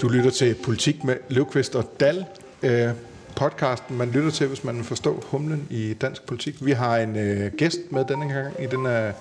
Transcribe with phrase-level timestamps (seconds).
[0.00, 2.24] Du lytter til Politik med Løvqvist og Dal.
[2.62, 2.88] Øh,
[3.36, 6.66] podcasten, man lytter til, hvis man forstår humlen i dansk politik.
[6.66, 9.12] Vi har en øh, gæst med denne gang i den her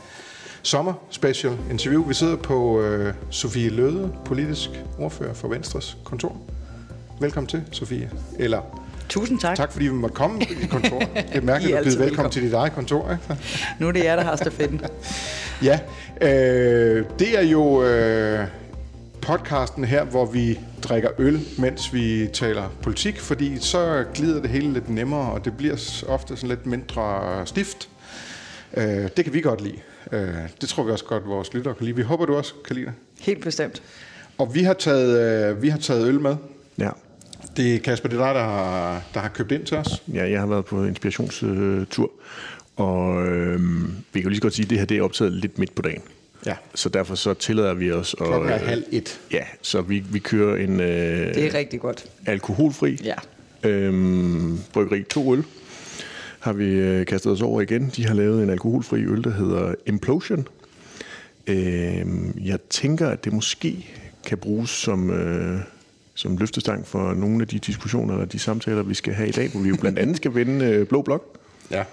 [0.63, 2.03] sommer special interview.
[2.03, 4.69] Vi sidder på øh, Sofie Løde, politisk
[4.99, 6.37] ordfører for Venstres kontor.
[7.19, 8.11] Velkommen til, Sofie.
[8.39, 8.61] Eller
[9.09, 9.57] Tusind tak.
[9.57, 10.99] tak, fordi vi måtte komme i kontor.
[10.99, 12.31] Det er mærkeligt er at byde velkommen.
[12.31, 13.11] til dit eget kontor.
[13.11, 13.41] Ikke?
[13.79, 14.81] Nu er det jer, der har stafetten.
[15.63, 15.79] Ja,
[16.21, 18.47] øh, det er jo øh,
[19.21, 24.73] podcasten her, hvor vi drikker øl, mens vi taler politik, fordi så glider det hele
[24.73, 27.89] lidt nemmere, og det bliver ofte sådan lidt mindre stift.
[28.77, 29.79] Øh, det kan vi godt lide.
[30.11, 31.95] Øh, det tror vi også godt, vores lyttere kan lide.
[31.95, 32.93] Vi håber, du også kan lide det.
[33.19, 33.83] Helt bestemt.
[34.37, 36.35] Og vi har taget, øh, vi har taget øl med.
[36.77, 36.89] Ja.
[37.57, 40.03] Det er Kasper, det er dig, der har, der har købt ind til os.
[40.13, 42.11] ja, jeg har været på inspirationstur,
[42.75, 43.59] og øh,
[44.13, 45.75] vi kan jo lige så godt sige, at det her det er optaget lidt midt
[45.75, 46.01] på dagen.
[46.45, 46.55] Ja.
[46.75, 48.25] Så derfor så tillader vi os at...
[48.27, 49.19] Klokken er halv et.
[49.31, 50.87] Ja, så vi, vi kører en øh,
[51.35, 52.05] Det er rigtig godt.
[52.25, 53.15] alkoholfri Ja.
[53.69, 55.43] øhm, bryggeri 2 øl.
[56.39, 57.91] Har vi øh, kastet os over igen.
[57.95, 60.47] De har lavet en alkoholfri øl, der hedder Implosion.
[61.47, 63.87] Øhm, jeg tænker, at det måske
[64.25, 65.59] kan bruges som, øh,
[66.13, 69.49] som løftestang for nogle af de diskussioner eller de samtaler, vi skal have i dag,
[69.51, 71.37] hvor vi jo blandt andet skal vende øh, Blå Blok.
[71.71, 71.83] Ja.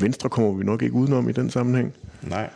[0.00, 1.92] Venstre kommer vi nok ikke udenom i den sammenhæng.
[2.22, 2.50] Nej.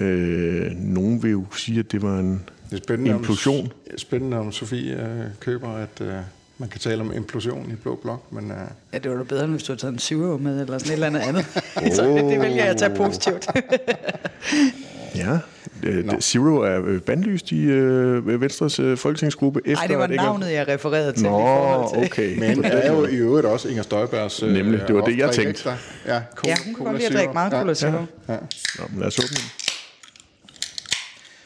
[0.00, 3.60] Øh, nogen vil jo sige, at det var en Det er spændende, implosion.
[3.92, 6.12] Om, spændende om Sofie øh, køber, at øh,
[6.58, 8.50] man kan tale om implosion i Blå Blok, men...
[8.50, 8.56] Øh,
[8.92, 10.88] Ja, det var da bedre, end hvis du havde taget en syver med, eller sådan
[10.90, 11.44] et eller andet andet.
[11.96, 13.46] Så det, det vælger jeg at tage positivt.
[15.16, 15.38] Ja,
[15.82, 16.20] øh, Nå.
[16.20, 19.60] Zero er øh, bandlyst i øh, Venstres øh, folketingsgruppe.
[19.64, 21.22] Efter Nej, det var at navnet, jeg refererede til.
[21.22, 22.04] Nå, i forhold til.
[22.04, 22.38] okay.
[22.38, 24.42] Men det er jo i øvrigt også Inger Støjbergs...
[24.42, 25.68] øh, Nemlig, det var det, jeg tænkte.
[26.06, 27.92] Ja, Ja, hun kan godt lide at drikke meget cola zero.
[28.28, 28.36] Ja.
[28.78, 29.44] Nå, men lad os åbne den.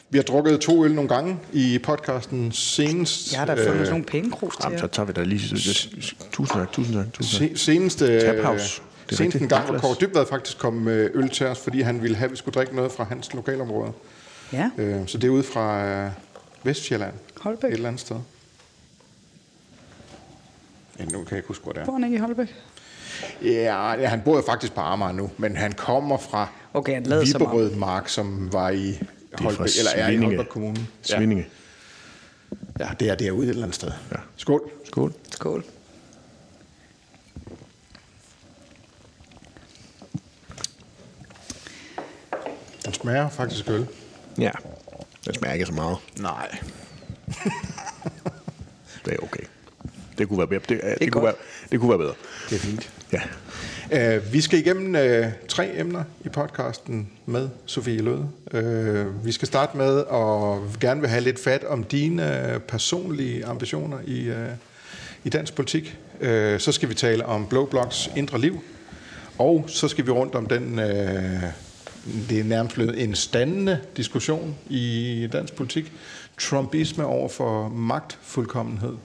[0.09, 3.31] Vi har drukket to øl nogle gange i podcasten senest.
[3.31, 5.39] Jeg har da fundet sådan nogle pengekrus til Jamen, så tager vi da lige...
[6.31, 7.57] Tusind tak, tusind tak, tusind tak.
[7.57, 8.81] Se, senest, øh, Tap House.
[9.05, 9.79] Det er senest en gang, hvor.
[9.79, 12.53] Kåre Dybvad faktisk kom med øl til os, fordi han ville have, at vi skulle
[12.55, 13.91] drikke noget fra hans lokalområde.
[14.53, 16.09] Ja, Øh, så det er ude fra øh,
[16.63, 17.13] Vestjylland.
[17.41, 17.69] Holbæk.
[17.69, 18.15] Et eller andet sted.
[20.99, 21.85] Ja, nu kan jeg ikke huske, hvor det er.
[21.85, 22.55] bor han ikke i Holbæk?
[23.41, 27.05] Ja, ja, han bor jo faktisk på Amager nu, men han kommer fra Okay, han.
[27.25, 28.99] Viberød Mark, som var i
[29.33, 30.35] Holbæk, eller er i Svinninge.
[30.35, 30.87] Holbæk Kommune.
[31.01, 31.47] Svindinge.
[32.79, 33.91] Ja, det er derude et eller andet sted.
[34.11, 34.17] Ja.
[34.37, 34.61] Skål.
[34.85, 35.13] Skål.
[35.31, 35.63] Skål.
[43.03, 43.87] Smager faktisk øl.
[44.39, 44.51] Ja.
[45.25, 45.97] Det smager ikke så meget.
[46.19, 46.57] Nej.
[49.05, 49.43] Det er okay.
[50.17, 50.61] Det kunne være bedre.
[50.69, 51.33] Det, det, det, kunne, være,
[51.71, 52.13] det kunne være bedre.
[52.49, 52.91] Det er fint.
[53.11, 54.17] Ja.
[54.17, 58.29] Uh, vi skal igennem uh, tre emner i podcasten med Sofie Løde.
[58.53, 63.45] Uh, vi skal starte med at gerne vil have lidt fat om dine uh, personlige
[63.45, 64.35] ambitioner i, uh,
[65.23, 65.97] i dansk politik.
[66.21, 66.27] Uh,
[66.59, 68.63] så skal vi tale om Blå Bloks indre liv.
[69.37, 71.43] Og så skal vi rundt om den, uh,
[72.29, 75.91] det er nærmest blevet en standende diskussion i dansk politik.
[76.39, 78.95] Trumpisme over for magtfuldkommenhed.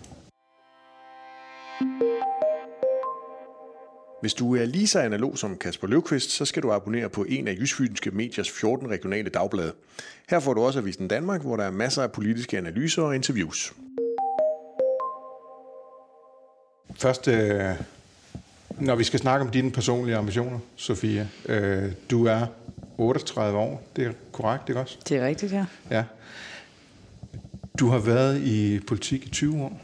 [4.21, 7.49] Hvis du er lige så analog som Kasper Løvqvist, så skal du abonnere på en
[7.49, 9.73] af Jysfynske Mediers 14 regionale dagblade.
[10.31, 13.73] Her får du også Avisen Danmark, hvor der er masser af politiske analyser og interviews.
[16.97, 17.63] Først, øh,
[18.81, 21.29] når vi skal snakke om dine personlige ambitioner, Sofia.
[21.49, 22.47] Øh, du er
[22.99, 24.99] 38 år, det er korrekt, ikke også?
[25.09, 25.65] Det er rigtigt, ja.
[25.91, 26.05] Ja.
[27.79, 29.81] Du har været i politik i 20 år.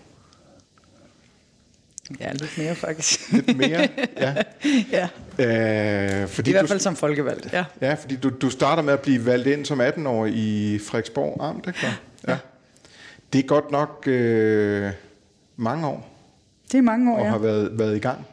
[2.20, 3.32] Ja, lidt mere faktisk.
[3.32, 4.34] Lidt mere, ja.
[4.98, 5.08] ja,
[5.38, 7.52] Øh, fordi i hvert du, fald som folkevalgt.
[7.52, 7.64] Ja.
[7.80, 11.66] Ja, fordi du, du starter med at blive valgt ind som 18-årig i Frederiksborg Amt,
[11.66, 11.78] ikke?
[11.82, 11.92] Ja.
[12.32, 12.38] ja.
[13.32, 14.90] Det er godt nok øh,
[15.56, 16.10] mange år,
[16.72, 17.30] Det er mange år, og ja.
[17.30, 18.26] har været, været i gang.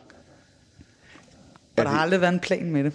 [1.78, 2.94] Og der har aldrig været en plan med det.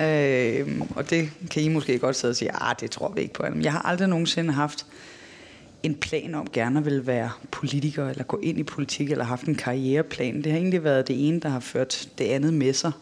[0.00, 3.34] Øh, og det kan I måske godt sidde og sige, ah, det tror vi ikke
[3.34, 3.42] på.
[3.52, 4.86] Men jeg har aldrig nogensinde haft
[5.82, 9.54] en plan om gerne vil være politiker, eller gå ind i politik, eller haft en
[9.54, 10.36] karriereplan.
[10.36, 12.92] Det har egentlig været det ene, der har ført det andet med sig.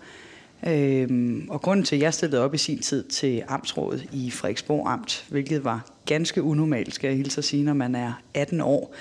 [0.66, 4.92] Øhm, og grunden til, at jeg stillede op i sin tid til Amtsrådet i Frederiksborg
[4.92, 8.94] Amt, hvilket var ganske unormalt, skal jeg hilse at sige, når man er 18 år.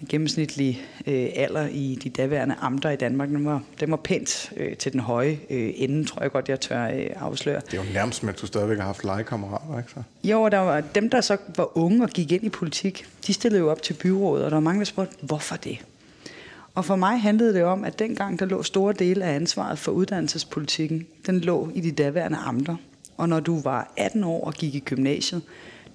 [0.00, 4.52] Den gennemsnitlige øh, alder i de daværende amter i Danmark, den var, den var pænt
[4.56, 7.60] øh, til den høje øh, ende, tror jeg godt, jeg tør øh, afsløre.
[7.70, 10.02] Det er jo nærmest, at du stadigvæk har haft legekammerater, ikke så?
[10.24, 13.32] Jo, og der var dem, der så var unge og gik ind i politik, de
[13.32, 15.78] stillede jo op til byrådet, og der var mange, der spurgte, hvorfor det?
[16.74, 19.92] Og for mig handlede det om, at dengang der lå store dele af ansvaret for
[19.92, 22.76] uddannelsespolitikken, den lå i de daværende amter.
[23.16, 25.42] Og når du var 18 år og gik i gymnasiet,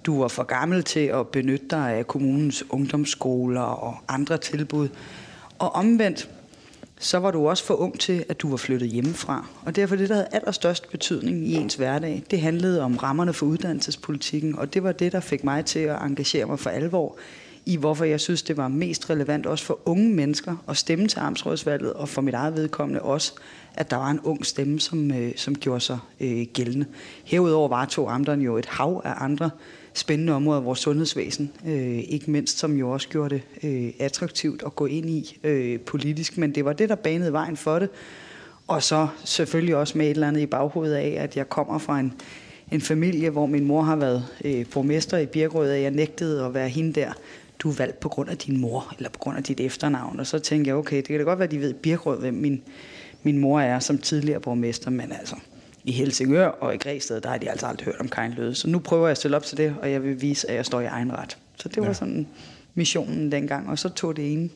[0.06, 4.88] du var for gammel til at benytte dig af kommunens ungdomsskoler og andre tilbud.
[5.58, 6.28] Og omvendt,
[6.98, 9.46] så var du også for ung til, at du var flyttet hjemmefra.
[9.64, 13.46] Og derfor det, der havde allerstørst betydning i ens hverdag, det handlede om rammerne for
[13.46, 17.16] uddannelsespolitikken, og det var det, der fik mig til at engagere mig for alvor
[17.66, 21.18] i, hvorfor jeg synes, det var mest relevant også for unge mennesker at stemme til
[21.18, 23.32] Amtsrådsvalget, og for mit eget vedkommende også,
[23.74, 26.86] at der var en ung stemme, som, øh, som gjorde sig øh, gældende.
[27.24, 29.50] Herudover var to amterne jo et hav af andre
[29.94, 34.62] spændende områder af vores sundhedsvæsen, øh, ikke mindst som jo også gjorde det øh, attraktivt
[34.66, 37.88] at gå ind i øh, politisk, men det var det, der banede vejen for det.
[38.66, 42.00] Og så selvfølgelig også med et eller andet i baghovedet af, at jeg kommer fra
[42.00, 42.12] en,
[42.72, 46.54] en familie, hvor min mor har været øh, borgmester i Birkerød, og jeg nægtede at
[46.54, 47.12] være hende der.
[47.58, 50.20] Du er valgt på grund af din mor, eller på grund af dit efternavn.
[50.20, 52.34] Og så tænkte jeg, okay, det kan da godt være, at de ved Birkerød, hvem
[52.34, 52.62] min,
[53.22, 55.36] min mor er som tidligere borgmester, men altså,
[55.84, 58.54] i Helsingør og i Græsted, der har de altså aldrig hørt om Løde.
[58.54, 60.66] Så nu prøver jeg at stille op til det, og jeg vil vise, at jeg
[60.66, 61.38] står i egen ret.
[61.56, 61.92] Så det var ja.
[61.92, 62.26] sådan
[62.74, 64.50] missionen dengang, og så tog det ene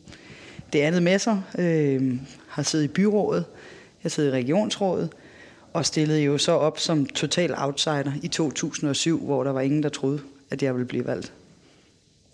[0.73, 1.43] det andet med sig.
[1.58, 2.14] Øh,
[2.49, 3.44] har siddet i byrådet,
[4.05, 5.08] jeg siddet i regionsrådet,
[5.73, 9.88] og stillede jo så op som total outsider i 2007, hvor der var ingen, der
[9.88, 10.20] troede,
[10.50, 11.32] at jeg ville blive valgt.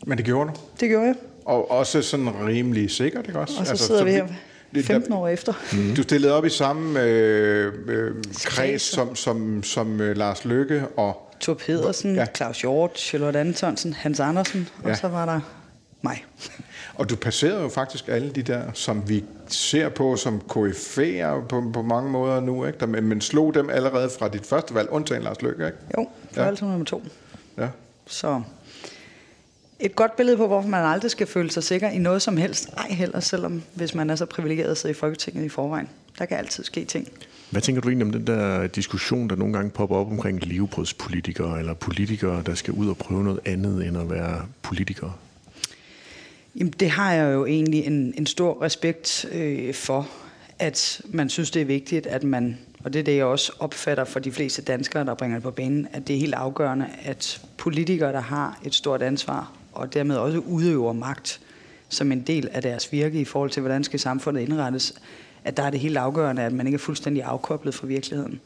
[0.07, 0.55] Men det gjorde du?
[0.81, 1.15] Det gjorde jeg.
[1.45, 3.55] Og også sådan rimelig sikkert, ikke også?
[3.59, 4.29] Og så altså, sidder så vi her
[4.81, 5.53] 15 år efter.
[5.73, 5.95] Mm.
[5.95, 8.15] Du stillede op i samme øh, øh,
[8.45, 11.29] kreds som, som, som øh, Lars Lykke og...
[11.41, 12.27] Thor Pedersen, ja.
[12.37, 14.91] Claus Hjort, Charlotte Antonsen, Hans Andersen, ja.
[14.91, 15.41] og så var der
[16.03, 16.25] mig.
[16.95, 21.71] Og du passerede jo faktisk alle de der, som vi ser på som KF'er på,
[21.73, 22.79] på mange måder nu, ikke?
[22.79, 25.79] Der, men slog dem allerede fra dit første valg, undtagen Lars Løkke, ikke?
[25.99, 26.51] Jo, for ja.
[26.61, 27.03] nummer to.
[27.59, 27.69] Ja.
[28.07, 28.43] Så
[29.83, 32.69] et godt billede på, hvorfor man aldrig skal føle sig sikker i noget som helst.
[32.77, 35.89] Ej heller, selvom hvis man er så privilegeret at sidde i Folketinget i forvejen.
[36.19, 37.09] Der kan altid ske ting.
[37.51, 41.59] Hvad tænker du egentlig om den der diskussion, der nogle gange popper op omkring levebrødspolitikere,
[41.59, 45.13] eller politikere, der skal ud og prøve noget andet end at være politikere?
[46.57, 50.09] Jamen, det har jeg jo egentlig en, en stor respekt øh, for,
[50.59, 54.05] at man synes, det er vigtigt, at man, og det er det, jeg også opfatter
[54.05, 57.41] for de fleste danskere, der bringer det på banen, at det er helt afgørende, at
[57.57, 61.41] politikere, der har et stort ansvar og dermed også udøver magt
[61.89, 64.95] som en del af deres virke i forhold til, hvordan skal samfundet indrettes,
[65.45, 68.41] at der er det helt afgørende, at man ikke er fuldstændig afkoblet fra virkeligheden.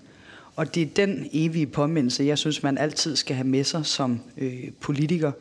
[0.57, 4.21] Og det er den evige påmindelse, jeg synes, man altid skal have med sig som
[4.39, 5.33] øh, politiker.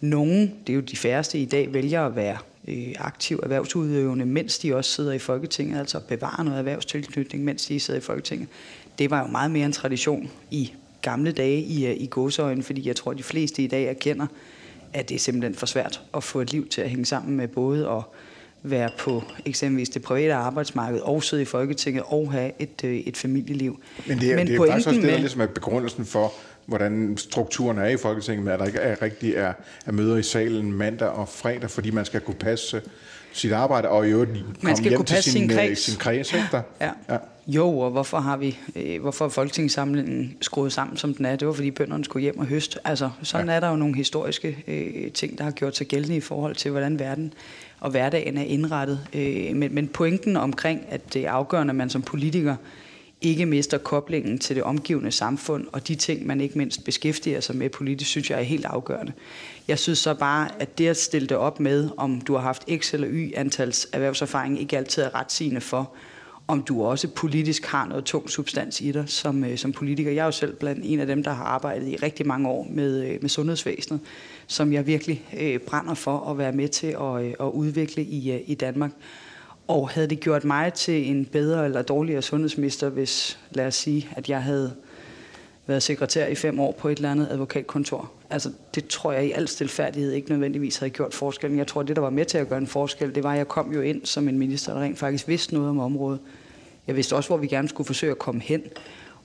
[0.00, 2.38] Nogle, det er jo de færreste i dag, vælger at være
[2.68, 7.80] øh, aktiv erhvervsudøvende, mens de også sidder i Folketinget, altså bevare noget erhvervstilknytning, mens de
[7.80, 8.48] sidder i Folketinget.
[8.98, 12.88] Det var jo meget mere en tradition i gamle dage i, øh, i gåseøjne, fordi
[12.88, 14.26] jeg tror, at de fleste i dag erkender,
[14.92, 17.48] at det er simpelthen for svært at få et liv til at hænge sammen med
[17.48, 18.02] både at
[18.62, 23.16] være på eksempelvis det private arbejdsmarked og sidde i Folketinget og have et, øh, et
[23.16, 23.80] familieliv.
[24.06, 26.32] Men det er, Men det er faktisk også det, der ligesom er begrundelsen for,
[26.66, 29.52] hvordan strukturen er i Folketinget, med at der ikke er rigtig er,
[29.86, 32.82] er møder i salen mandag og fredag, fordi man skal kunne passe
[33.32, 34.30] sit arbejde, og i øvrigt
[34.62, 35.78] komme hjem til sin, sin øh, kreds.
[35.78, 36.62] Sin kreds der?
[36.80, 36.90] Ja.
[37.08, 37.16] ja.
[37.48, 41.36] Jo, og hvorfor har vi, øh, hvorfor er folketingssamlingen skruet sammen, som den er?
[41.36, 42.78] Det var, fordi bønderne skulle hjem og høste.
[42.84, 43.52] Altså, sådan ja.
[43.52, 46.70] er der jo nogle historiske øh, ting, der har gjort sig gældende i forhold til,
[46.70, 47.34] hvordan verden
[47.80, 49.00] og hverdagen er indrettet.
[49.14, 52.56] Øh, men, men pointen omkring, at det er afgørende, at man som politiker
[53.20, 57.56] ikke mister koblingen til det omgivende samfund, og de ting, man ikke mindst beskæftiger sig
[57.56, 59.12] med politisk, synes jeg er helt afgørende.
[59.68, 62.64] Jeg synes så bare, at det at stille det op med, om du har haft
[62.76, 65.90] x eller y antals erhvervserfaring, ikke altid er retsigende for,
[66.48, 70.10] om du også politisk har noget tung substans i dig som, øh, som politiker.
[70.10, 72.66] Jeg er jo selv blandt en af dem, der har arbejdet i rigtig mange år
[72.70, 74.00] med, øh, med sundhedsvæsenet,
[74.46, 78.32] som jeg virkelig øh, brænder for at være med til at, øh, at udvikle i,
[78.32, 78.90] øh, i Danmark.
[79.68, 84.08] Og havde det gjort mig til en bedre eller dårligere sundhedsminister, hvis, lad os sige,
[84.16, 84.74] at jeg havde
[85.66, 88.10] været sekretær i fem år på et eller andet advokatkontor.
[88.30, 91.58] Altså, det tror jeg i al stilfærdighed ikke nødvendigvis havde gjort forskellen.
[91.58, 93.48] Jeg tror, det, der var med til at gøre en forskel, det var, at jeg
[93.48, 96.20] kom jo ind som en minister, der rent faktisk vidste noget om området.
[96.88, 98.62] Jeg vidste også, hvor vi gerne skulle forsøge at komme hen,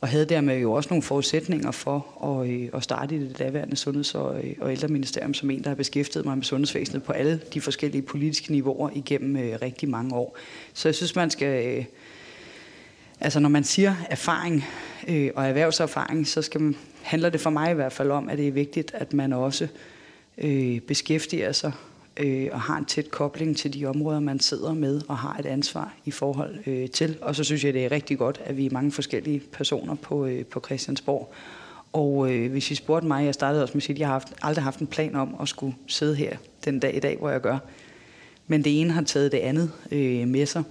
[0.01, 3.75] og havde dermed jo også nogle forudsætninger for at, øh, at starte i det daværende
[3.75, 7.41] sundheds- og, øh, og ældreministerium som en, der har beskæftiget mig med sundhedsvæsenet på alle
[7.53, 10.37] de forskellige politiske niveauer igennem øh, rigtig mange år.
[10.73, 11.77] Så jeg synes, man skal...
[11.77, 11.85] Øh,
[13.19, 14.65] altså når man siger erfaring
[15.07, 18.37] øh, og erhvervserfaring, så skal man, handler det for mig i hvert fald om, at
[18.37, 19.67] det er vigtigt, at man også
[20.37, 21.71] øh, beskæftiger sig
[22.17, 25.45] øh, og har en tæt kobling til de områder, man sidder med og har et
[25.45, 27.17] ansvar i forhold øh, til.
[27.21, 30.25] Og så synes jeg, det er rigtig godt, at vi er mange forskellige personer på,
[30.25, 31.33] øh, på Christiansborg.
[31.93, 34.13] Og øh, hvis I spurgte mig, jeg startede også med at sige, at jeg har
[34.13, 37.29] haft, aldrig haft en plan om at skulle sidde her den dag i dag, hvor
[37.29, 37.57] jeg gør.
[38.47, 40.63] Men det ene har taget det andet øh, med sig.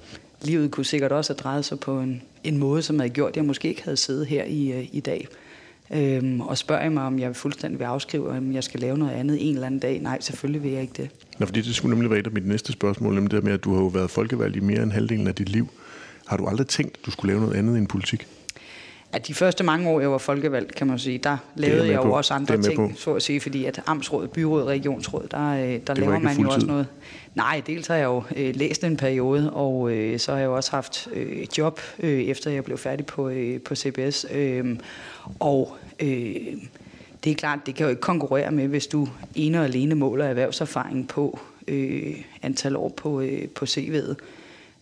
[0.43, 3.37] Livet kunne sikkert også have drejet sig på en, en måde, som havde gjort, at
[3.37, 5.29] jeg måske ikke havde siddet her i, øh, i dag.
[5.93, 9.13] Øhm, og spørger jeg mig, om jeg fuldstændig vil afskrive, om jeg skal lave noget
[9.13, 10.01] andet en eller anden dag.
[10.01, 11.11] Nej, selvfølgelig vil jeg ikke det.
[11.39, 13.65] Nå, fordi det skulle nemlig være et af mit næste spørgsmål, nemlig det med, at
[13.65, 15.69] du har jo været folkevalgt i mere end halvdelen af dit liv.
[16.27, 18.27] Har du aldrig tænkt, at du skulle lave noget andet end politik?
[19.13, 22.03] at de første mange år, jeg var folkevalgt, kan man sige, der lavede jeg jo
[22.03, 22.17] på.
[22.17, 22.91] også andre ting, på.
[22.97, 26.67] så at sige, fordi at amtsråd, byråd, regionsråd, der, øh, der laver man jo også
[26.67, 26.87] noget.
[27.35, 30.57] Nej, dels har jeg jo øh, læst en periode, og øh, så har jeg jo
[30.57, 34.27] også haft øh, job, øh, efter jeg blev færdig på, øh, på CBS.
[34.33, 34.77] Øh,
[35.41, 36.57] og øh,
[37.25, 40.25] det er klart, det kan jo ikke konkurrere med, hvis du ene og alene måler
[40.25, 44.15] erhvervserfaring på øh, antal år på, øh, på CV'et.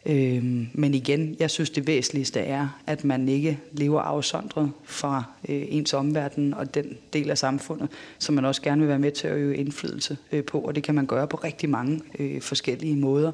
[0.07, 5.63] Øh, men igen, jeg synes det væsentligste er, at man ikke lever afsondret fra øh,
[5.69, 7.89] ens omverden og den del af samfundet,
[8.19, 10.83] som man også gerne vil være med til at øve indflydelse øh, på, og det
[10.83, 13.33] kan man gøre på rigtig mange øh, forskellige måder.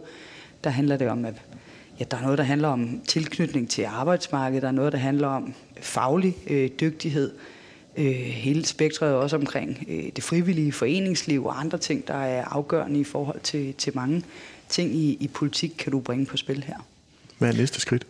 [0.64, 1.34] Der handler det om, at
[2.00, 5.28] ja, der er noget, der handler om tilknytning til arbejdsmarkedet, der er noget, der handler
[5.28, 7.32] om faglig øh, dygtighed,
[7.96, 13.00] øh, hele spektret også omkring øh, det frivillige foreningsliv og andre ting, der er afgørende
[13.00, 14.22] i forhold til, til mange
[14.68, 16.76] ting i, i politik kan du bringe på spil her.
[17.38, 18.06] Hvad er næste skridt?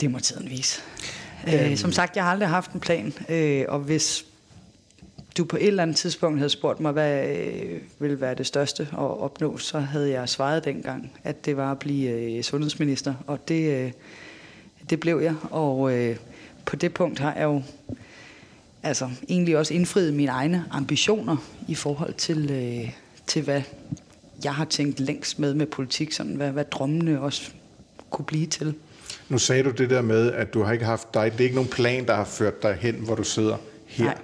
[0.00, 0.80] Det må tiden vise.
[1.48, 1.76] Øh, øhm.
[1.76, 4.26] som sagt, jeg har aldrig haft en plan, øh, og hvis
[5.36, 8.82] du på et eller andet tidspunkt havde spurgt mig, hvad øh, ville være det største
[8.92, 13.48] at opnå, så havde jeg svaret dengang, at det var at blive øh, sundhedsminister, og
[13.48, 13.92] det, øh,
[14.90, 15.34] det blev jeg.
[15.50, 16.16] Og øh,
[16.64, 17.62] på det punkt har jeg jo
[18.82, 21.36] altså, egentlig også indfriet mine egne ambitioner
[21.68, 22.90] i forhold til, øh,
[23.26, 23.62] til hvad
[24.44, 27.50] jeg har tænkt længst med med politik, sådan hvad, hvad drømmene også
[28.10, 28.74] kunne blive til.
[29.28, 31.54] Nu sagde du det der med, at du har ikke haft dig, det er ikke
[31.54, 33.56] nogen plan, der har ført dig hen, hvor du sidder
[33.86, 34.04] her.
[34.04, 34.16] Nej.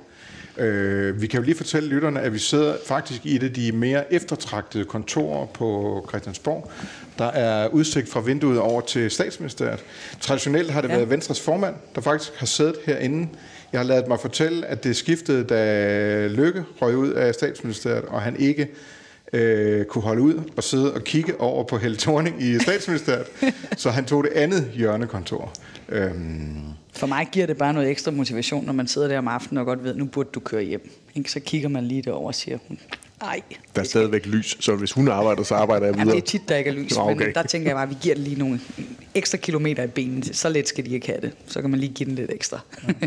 [0.66, 3.72] Øh, vi kan jo lige fortælle lytterne, at vi sidder faktisk i et af de
[3.72, 6.70] mere eftertragtede kontorer på Christiansborg.
[7.18, 9.84] Der er udsigt fra vinduet over til statsministeriet.
[10.20, 10.94] Traditionelt har det ja.
[10.94, 13.28] været Venstres formand, der faktisk har siddet herinde.
[13.72, 18.22] Jeg har lavet mig fortælle, at det skiftede, da Lykke røg ud af statsministeriet, og
[18.22, 18.68] han ikke
[19.32, 23.26] øh, kunne holde ud og sidde og kigge over på Helle Thorning i statsministeriet.
[23.76, 25.52] så han tog det andet hjørnekontor.
[25.88, 26.62] Øhm.
[26.92, 29.66] For mig giver det bare noget ekstra motivation, når man sidder der om aftenen og
[29.66, 30.90] godt ved, nu burde du køre hjem.
[31.14, 31.32] Ikke?
[31.32, 32.58] Så kigger man lige derover og siger,
[33.22, 33.42] Nej.
[33.76, 36.08] Der er stadigvæk lys, så hvis hun arbejder, så arbejder jeg videre.
[36.08, 37.26] Ja, det er tit, der ikke er lys, okay.
[37.26, 38.60] men der tænker jeg bare, at vi giver det lige nogle
[39.14, 40.24] ekstra kilometer i benene.
[40.34, 41.32] Så let skal de ikke have det.
[41.46, 42.60] Så kan man lige give den lidt ekstra.
[42.88, 43.06] Ja.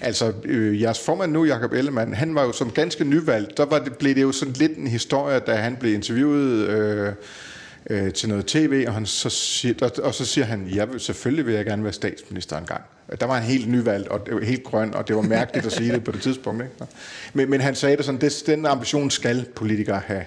[0.00, 3.56] altså, øh, jeres formand nu, Jakob Ellemann, han var jo som ganske nyvalgt.
[3.56, 6.68] Der var det, blev det jo sådan lidt en historie, da han blev interviewet...
[6.68, 7.12] Øh,
[7.90, 11.54] øh, til noget tv, og, han så siger, og så siger han, ja, selvfølgelig vil
[11.54, 12.82] jeg gerne være statsminister en gang.
[13.20, 15.72] Der var han helt nyvalgt, og det var helt grøn, og det var mærkeligt at
[15.72, 16.62] sige det på det tidspunkt.
[16.62, 16.92] Ikke?
[17.32, 20.24] Men, men han sagde det sådan, det, den ambition skal politikere have.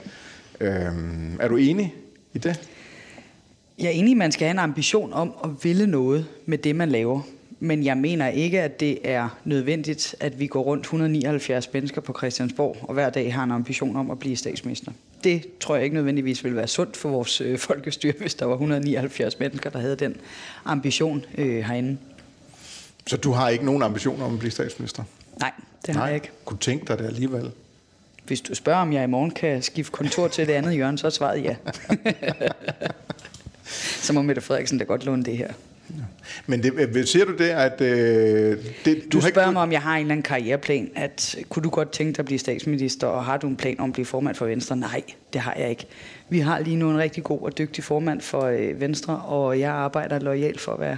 [0.60, 1.94] Øhm, er du enig
[2.34, 2.60] i det?
[3.80, 6.76] Jeg er enig, at man skal have en ambition om at ville noget med det,
[6.76, 7.22] man laver.
[7.60, 12.14] Men jeg mener ikke, at det er nødvendigt, at vi går rundt 179 mennesker på
[12.18, 14.92] Christiansborg, og hver dag har en ambition om at blive statsminister.
[15.24, 18.54] Det tror jeg ikke nødvendigvis ville være sundt for vores øh, folkestyre, hvis der var
[18.54, 20.16] 179 mennesker, der havde den
[20.66, 21.98] ambition øh, herinde.
[23.08, 25.04] Så du har ikke nogen ambition om at blive statsminister?
[25.40, 25.52] Nej,
[25.86, 26.08] det har Nej.
[26.08, 26.32] jeg ikke.
[26.46, 27.52] Kunne tænke dig det alligevel?
[28.24, 31.08] Hvis du spørger, om jeg i morgen kan skifte kontor til det andet hjørne, så
[31.08, 31.56] er svaret ja.
[34.06, 35.54] så må Mette Frederiksen da godt låne det her.
[36.46, 37.82] Men det, øh, siger du det, at...
[37.82, 39.52] Øh, det, du, du spørger ikke...
[39.52, 40.92] mig, om jeg har en eller anden karriereplan.
[40.96, 43.90] At, kunne du godt tænke dig at blive statsminister, og har du en plan om
[43.90, 44.76] at blive formand for Venstre?
[44.76, 45.02] Nej,
[45.34, 45.88] det har jeg ikke.
[46.30, 49.72] Vi har lige nu en rigtig god og dygtig formand for øh, Venstre, og jeg
[49.72, 50.98] arbejder lojalt for at være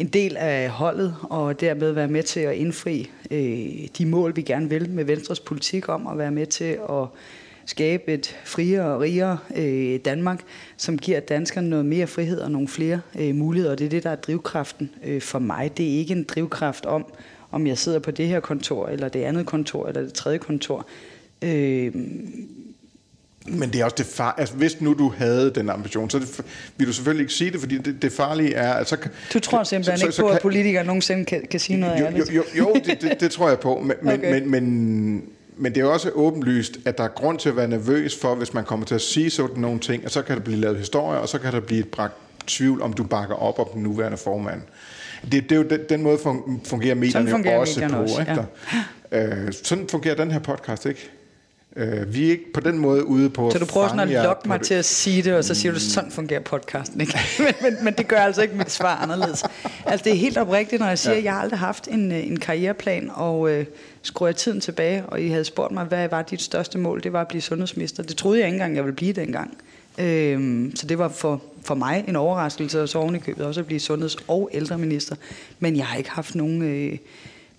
[0.00, 4.42] en del af holdet, og dermed være med til at indfri øh, de mål, vi
[4.42, 7.06] gerne vil med Venstres politik om at være med til at
[7.66, 10.42] skabe et friere og rigere øh, Danmark,
[10.76, 13.72] som giver danskerne noget mere frihed og nogle flere øh, muligheder.
[13.72, 15.76] Og det er det, der er drivkraften øh, for mig.
[15.76, 17.12] Det er ikke en drivkraft om,
[17.50, 20.86] om jeg sidder på det her kontor, eller det andet kontor, eller det tredje kontor.
[21.42, 21.94] Øh,
[23.46, 24.34] men det er også det far...
[24.38, 26.40] Altså, hvis nu du havde den ambition, så det,
[26.76, 28.72] vil du selvfølgelig ikke sige det, fordi det, det farlige er...
[28.72, 28.96] Altså,
[29.34, 32.06] du tror simpelthen så, ikke så, på, at politikere nogensinde kan, kan sige noget jo,
[32.06, 32.28] ærligt?
[32.28, 34.32] Jo, jo, jo det, det, det tror jeg på, men, okay.
[34.32, 35.24] men, men,
[35.56, 38.54] men det er også åbenlyst, at der er grund til at være nervøs for, hvis
[38.54, 41.20] man kommer til at sige sådan nogle ting, og så kan der blive lavet historier,
[41.20, 42.14] og så kan der blive et bragt
[42.46, 44.62] tvivl, om du bakker op om den nuværende formand.
[45.32, 46.18] Det, det er jo den, den måde,
[46.64, 48.02] fungerer medierne fungerer også medierne på.
[48.02, 48.44] Også, ikke?
[49.12, 49.26] Ja.
[49.26, 51.10] Øh, sådan fungerer den her podcast ikke.
[51.76, 54.48] Øh, vi er ikke på den måde ude på Så du prøver sådan at lokke
[54.48, 57.18] mig til at sige det, og så siger du, sådan fungerer podcasten ikke.
[57.38, 59.44] men, men, men det gør altså ikke mit svar anderledes.
[59.86, 61.18] Altså det er helt oprigtigt, når jeg siger, ja.
[61.18, 63.66] at jeg har aldrig haft en, øh, en karriereplan, og øh,
[64.02, 67.02] skruer jeg tiden tilbage, og I havde spurgt mig, hvad var dit største mål?
[67.02, 68.02] Det var at blive sundhedsminister.
[68.02, 69.58] Det troede jeg ikke engang, jeg ville blive dengang.
[69.98, 73.60] Øhm, så det var for, for mig en overraskelse, og så oven i købet også
[73.60, 75.16] at blive sundheds- og ældreminister.
[75.58, 76.62] Men jeg har ikke haft nogen...
[76.62, 76.98] Øh,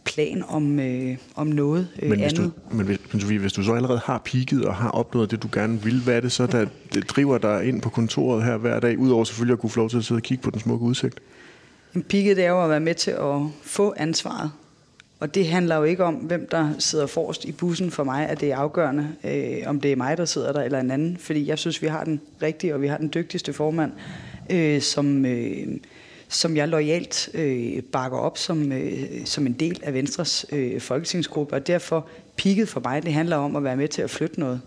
[0.06, 2.52] plan om, øh, om noget øh, men hvis andet.
[2.72, 5.48] Du, men, hvis, Sofie, hvis du så allerede har peaked og har opnået det, du
[5.52, 8.80] gerne vil, hvad er det så, der det driver dig ind på kontoret her hver
[8.80, 10.86] dag, udover selvfølgelig at kunne få lov til at sidde og kigge på den smukke
[10.86, 11.20] udsigt?
[11.96, 14.52] En peaked er jo at være med til at få ansvaret.
[15.20, 18.42] Og det handler jo ikke om, hvem der sidder forrest i bussen for mig, at
[18.42, 21.18] det er afgørende, øh, om det er mig, der sidder der, eller en anden.
[21.18, 23.92] Fordi jeg synes, vi har den rigtige, og vi har den dygtigste formand,
[24.50, 25.26] øh, som...
[25.26, 25.68] Øh,
[26.32, 31.56] som jeg lojalt øh, bakker op som, øh, som en del af Venstres øh, folketingsgruppe.
[31.56, 34.62] Og derfor pigget for mig, det handler om at være med til at flytte noget.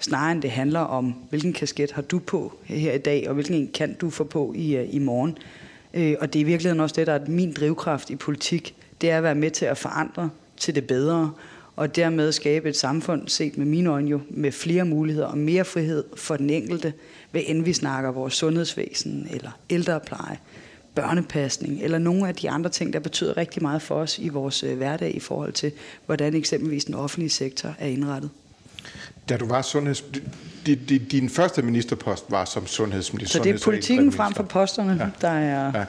[0.00, 3.70] Snarere end det handler om, hvilken kasket har du på her i dag, og hvilken
[3.74, 5.38] kan du få på i, øh, i morgen.
[5.94, 8.74] Øh, og det er i virkeligheden også det, der er min drivkraft i politik.
[9.00, 11.32] Det er at være med til at forandre til det bedre,
[11.76, 15.64] og dermed skabe et samfund, set med mine øjne jo, med flere muligheder og mere
[15.64, 16.92] frihed for den enkelte,
[17.30, 20.38] hvad end vi snakker vores sundhedsvæsen eller ældrepleje
[21.00, 24.62] børnepasning, eller nogle af de andre ting, der betyder rigtig meget for os i vores
[24.62, 25.72] øh, hverdag i forhold til,
[26.06, 28.30] hvordan eksempelvis den offentlige sektor er indrettet.
[29.28, 30.04] Da du var sundheds...
[30.66, 33.38] Din, din, din første ministerpost var som sundhedsminister.
[33.38, 35.08] Så det er politikken frem for posterne, ja.
[35.20, 35.78] der er...
[35.78, 35.84] Ja.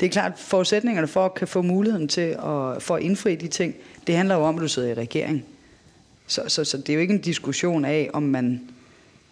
[0.00, 3.48] Det er klart, forudsætningerne for at kan få muligheden til at, for at indfri de
[3.48, 3.74] ting,
[4.06, 5.44] det handler jo om, at du sidder i regering.
[6.26, 8.60] Så, så, så det er jo ikke en diskussion af, om man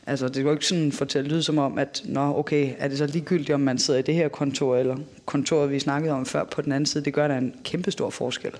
[0.08, 2.98] Altså, det er jo ikke sådan fortælle lyd som om, at nå, okay, er det
[2.98, 4.96] så ligegyldigt, om man sidder i det her kontor, eller
[5.26, 8.10] kontoret, vi snakkede om før på den anden side, det gør der en kæmpe stor
[8.10, 8.52] forskel.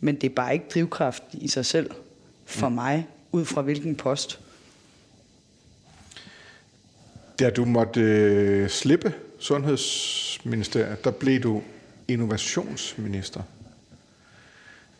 [0.00, 1.90] Men det er bare ikke drivkraft i sig selv
[2.44, 2.74] for mm.
[2.74, 4.40] mig, ud fra hvilken post.
[7.38, 11.62] Da du måtte øh, slippe Sundhedsministeriet, der blev du
[12.08, 13.42] innovationsminister.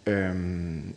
[0.06, 0.94] Øhm,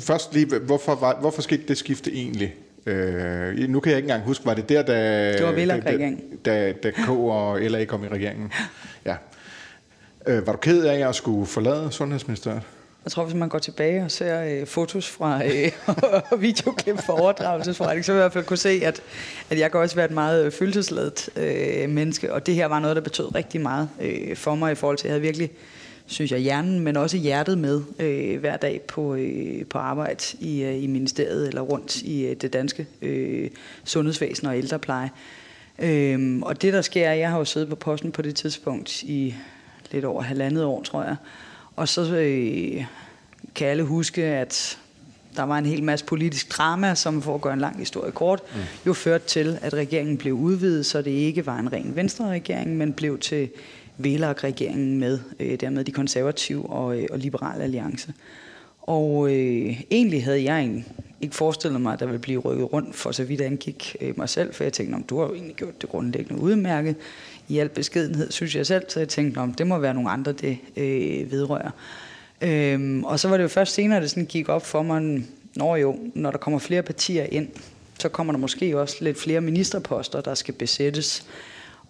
[0.00, 2.54] først lige, hvorfor, var, hvorfor skete det skifte egentlig?
[2.86, 6.10] Øh, nu kan jeg ikke engang huske, var det der, da, det var da,
[6.44, 8.52] da, da K og LA kom i regeringen?
[9.04, 9.16] Ja.
[10.26, 12.62] Øh, var du ked af at skulle forlade Sundhedsministeriet?
[13.04, 15.72] Jeg tror, hvis man går tilbage og ser øh, fotos fra øh,
[16.32, 19.02] og videoklip fra overdragelsesforretning, så vil jeg i hvert fald kunne se, at,
[19.50, 22.96] at jeg kan også være et meget følelsesladet øh, menneske, og det her var noget,
[22.96, 25.50] der betød rigtig meget øh, for mig i forhold til, at jeg havde virkelig
[26.06, 30.62] synes jeg, hjernen, men også hjertet med øh, hver dag på, øh, på arbejde i,
[30.62, 33.50] øh, i ministeriet eller rundt i øh, det danske øh,
[33.84, 35.10] sundhedsvæsen og ældrepleje.
[35.78, 39.34] Øh, og det, der sker, jeg har jo siddet på posten på det tidspunkt i
[39.92, 41.16] lidt over halvandet år, tror jeg.
[41.76, 42.84] Og så øh,
[43.54, 44.78] kan alle huske, at
[45.36, 48.42] der var en hel masse politisk drama, som for at gøre en lang historie kort,
[48.54, 48.60] mm.
[48.86, 52.92] jo førte til, at regeringen blev udvidet, så det ikke var en ren venstre-regering, men
[52.92, 53.48] blev til
[53.98, 58.12] VLAG-regeringen med, øh, dermed de konservative og, øh, og liberale alliance.
[58.82, 60.84] Og øh, egentlig havde jeg en,
[61.20, 64.28] ikke forestillet mig, at der ville blive rykket rundt, for så vidt angik øh, mig
[64.28, 66.96] selv, for jeg tænkte, om du har jo egentlig gjort det grundlæggende udmærket.
[67.48, 70.32] I al beskedenhed, synes jeg selv, så jeg tænkte, om det må være nogle andre,
[70.32, 71.70] det øh, vedrører.
[72.40, 75.24] Øhm, og så var det jo først senere, det sådan gik op for mig,
[75.56, 77.48] når jo, når der kommer flere partier ind,
[77.98, 81.26] så kommer der måske også lidt flere ministerposter, der skal besættes.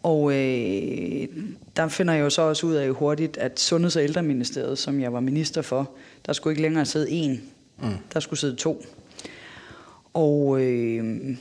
[0.02, 1.28] Og øh,
[1.76, 5.12] der finder jeg jo så også ud af hurtigt, at Sundheds- og Ældreministeriet, som jeg
[5.12, 5.90] var minister for,
[6.26, 7.42] der skulle ikke længere sidde en,
[7.78, 7.88] mm.
[8.12, 8.84] der skulle sidde to.
[10.14, 11.36] Og øh,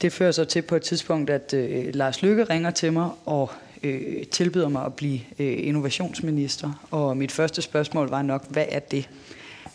[0.00, 3.50] det fører så til på et tidspunkt, at øh, Lars Lykke ringer til mig og
[3.82, 6.86] øh, tilbyder mig at blive øh, innovationsminister.
[6.90, 9.08] Og mit første spørgsmål var nok, hvad er det?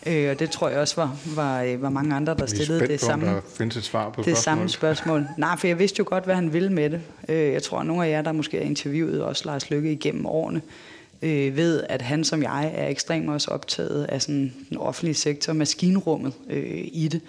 [0.06, 3.00] Øh, og det tror jeg også var, var, øh, var mange andre, der stillede det
[3.00, 5.26] samme, der findes et svar på det samme spørgsmål.
[5.38, 7.00] Nej, for jeg vidste jo godt, hvad han ville med det.
[7.28, 10.26] Øh, jeg tror, at nogle af jer, der måske har interviewet også Lars Lykke igennem
[10.26, 10.62] årene,
[11.22, 15.52] øh, ved, at han som jeg er ekstremt også optaget af sådan den offentlige sektor,
[15.52, 17.20] maskinrummet øh, i det.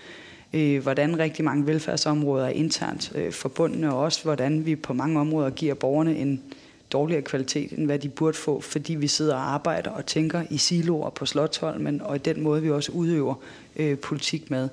[0.54, 5.20] Øh, hvordan rigtig mange velfærdsområder er internt øh, forbundne, og også hvordan vi på mange
[5.20, 6.42] områder giver borgerne en
[6.92, 10.58] dårligere kvalitet, end hvad de burde få, fordi vi sidder og arbejder og tænker i
[10.58, 13.36] siloer på Slottholmen, og i den måde, vi også udøver
[13.76, 14.70] øh, politik med.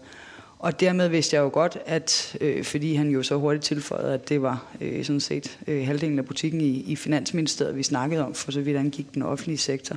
[0.58, 4.28] Og dermed vidste jeg jo godt, at øh, fordi han jo så hurtigt tilføjede, at
[4.28, 8.34] det var øh, sådan set øh, halvdelen af butikken i, i Finansministeriet, vi snakkede om,
[8.34, 9.96] for så vidt angik den offentlige sektor,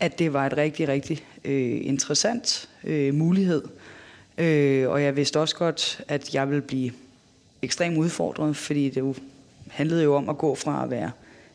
[0.00, 3.62] at det var et rigtig, rigtig øh, interessant øh, mulighed.
[4.38, 6.92] Øh, og jeg vidste også godt, at jeg ville blive
[7.62, 9.14] ekstremt udfordret, fordi det jo
[9.70, 11.10] handlede jo om at gå fra at være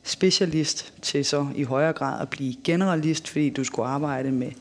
[0.08, 4.52] specialist til så i højere grad at blive generalist, fordi du skulle arbejde med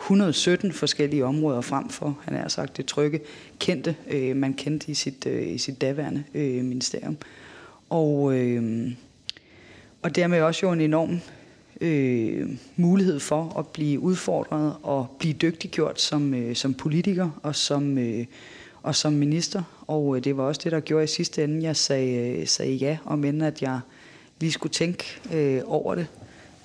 [0.00, 3.20] 117 forskellige områder frem for, han har sagt, det trygge,
[3.58, 7.16] kendte, øh, man kendte i sit, øh, i sit daværende øh, ministerium.
[7.90, 8.90] Og, øh,
[10.02, 11.20] og dermed også jo en enorm
[11.80, 17.98] øh, mulighed for at blive udfordret og blive dygtiggjort som, øh, som politiker og som,
[17.98, 18.24] øh,
[18.82, 19.62] og som minister.
[19.86, 22.74] Og øh, det var også det, der gjorde i sidste ende, jeg sagde, øh, sagde
[22.74, 23.80] ja, om end at jeg
[24.42, 26.06] lige skulle tænke øh, over det.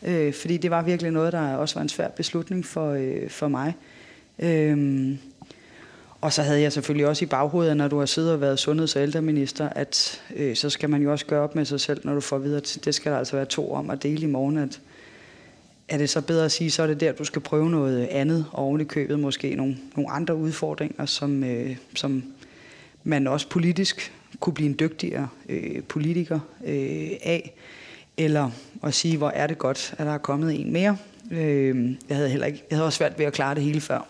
[0.04, 3.48] Øh, fordi det var virkelig noget, der også var en svær beslutning for, øh, for
[3.48, 3.74] mig.
[4.40, 5.18] Øh,
[6.22, 8.96] og så havde jeg selvfølgelig også i baghovedet, når du har siddet og været sundheds-
[8.96, 12.14] og ældreminister, at øh, så skal man jo også gøre op med sig selv, når
[12.14, 12.62] du får videre.
[12.86, 14.80] Det skal der altså være to om at dele i morgen, at
[15.90, 18.46] er det så bedre at sige, så er det der, du skal prøve noget andet,
[18.52, 22.24] og oven i købet måske nogle, nogle andre udfordringer, som, øh, som
[23.04, 27.54] man også politisk kunne blive en dygtigere øh, politiker øh, af,
[28.18, 28.52] eller
[28.84, 30.98] at sige, hvor er det godt, at der er kommet en mere.
[31.32, 34.08] Øh, jeg havde heller ikke, jeg havde også svært ved at klare det hele før.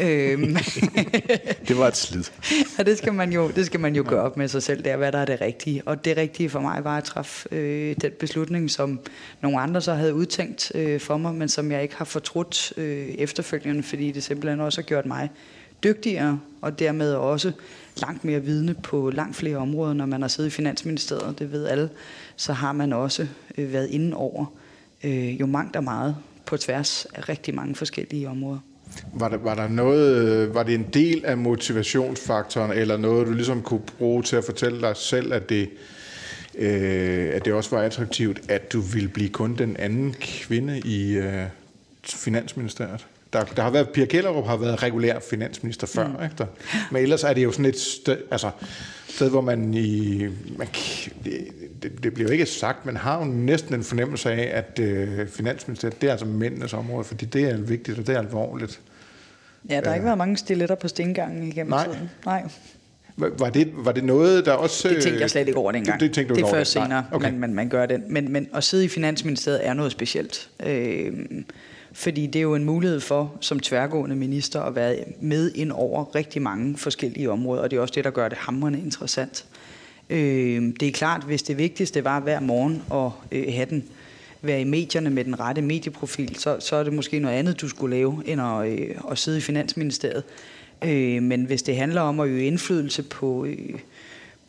[0.00, 0.38] øh,
[1.68, 2.24] det var et slid.
[2.78, 4.92] og det skal man jo, det skal man jo gøre op med sig selv, det
[4.92, 5.82] er, hvad der er det rigtige.
[5.86, 9.00] Og det rigtige for mig var at træffe øh, den beslutning, som
[9.40, 13.08] nogle andre så havde udtænkt øh, for mig, men som jeg ikke har fortrudt øh,
[13.08, 15.30] efterfølgende, fordi det simpelthen også har gjort mig
[15.84, 17.52] dygtigere, og dermed også
[17.96, 21.66] langt mere vidne på langt flere områder, når man har siddet i Finansministeriet, det ved
[21.66, 21.90] alle,
[22.36, 23.26] så har man også
[23.58, 24.46] øh, været inde over
[25.04, 26.16] øh, jo mangt og meget
[26.46, 28.58] på tværs af rigtig mange forskellige områder.
[29.14, 33.32] Var der, var der noget, øh, var det en del af motivationsfaktoren, eller noget, du
[33.32, 35.70] ligesom kunne bruge til at fortælle dig selv, at det,
[36.54, 41.12] øh, at det også var attraktivt, at du ville blive kun den anden kvinde i
[41.12, 41.44] øh,
[42.04, 43.06] Finansministeriet?
[43.32, 46.24] Der, der har været, Pia Kellerup har været regulær finansminister før, mm.
[46.24, 46.46] ikke der?
[46.90, 48.50] Men ellers er det jo sådan et sted, altså,
[49.08, 50.18] sted hvor man i...
[50.56, 50.68] Man,
[51.82, 55.28] det, det, bliver jo ikke sagt, men har jo næsten en fornemmelse af, at øh,
[55.28, 58.80] finansministeriet, det er altså mændenes område, fordi det er vigtigt, og det er alvorligt.
[59.68, 61.84] Ja, der har ikke været mange stiletter på stengangen igennem Nej.
[61.84, 62.10] tiden.
[62.24, 62.42] Nej.
[63.16, 64.88] Var det, var det noget, der også...
[64.88, 66.00] Det tænkte jeg slet ikke over dengang.
[66.00, 67.30] Det, det, tænkte du det er først senere, okay.
[67.30, 68.02] man, man, man gør det.
[68.08, 70.50] Men, men at sidde i Finansministeriet er noget specielt.
[70.66, 71.12] Øh,
[72.00, 76.14] fordi det er jo en mulighed for, som tværgående minister, at være med ind over
[76.14, 79.44] rigtig mange forskellige områder, og det er også det, der gør det hamrende interessant.
[80.10, 83.84] Øh, det er klart, hvis det vigtigste var hver morgen at øh, have den,
[84.42, 87.68] være i medierne med den rette medieprofil, så, så er det måske noget andet, du
[87.68, 90.24] skulle lave, end at, øh, at sidde i Finansministeriet.
[90.84, 93.78] Øh, men hvis det handler om at øge indflydelse på, øh,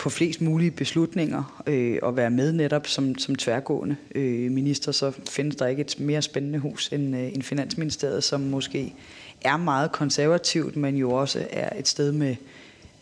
[0.02, 5.12] på flest mulige beslutninger øh, og være med netop som, som tværgående øh, minister, så
[5.30, 8.94] findes der ikke et mere spændende hus end, øh, end Finansministeriet, som måske
[9.42, 12.36] er meget konservativt, men jo også er et sted med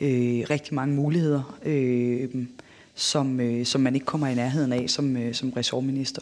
[0.02, 2.30] øh, rigtig mange muligheder, øh,
[2.96, 6.22] som, øh, som man ikke kommer i nærheden af som, øh, som ressortminister.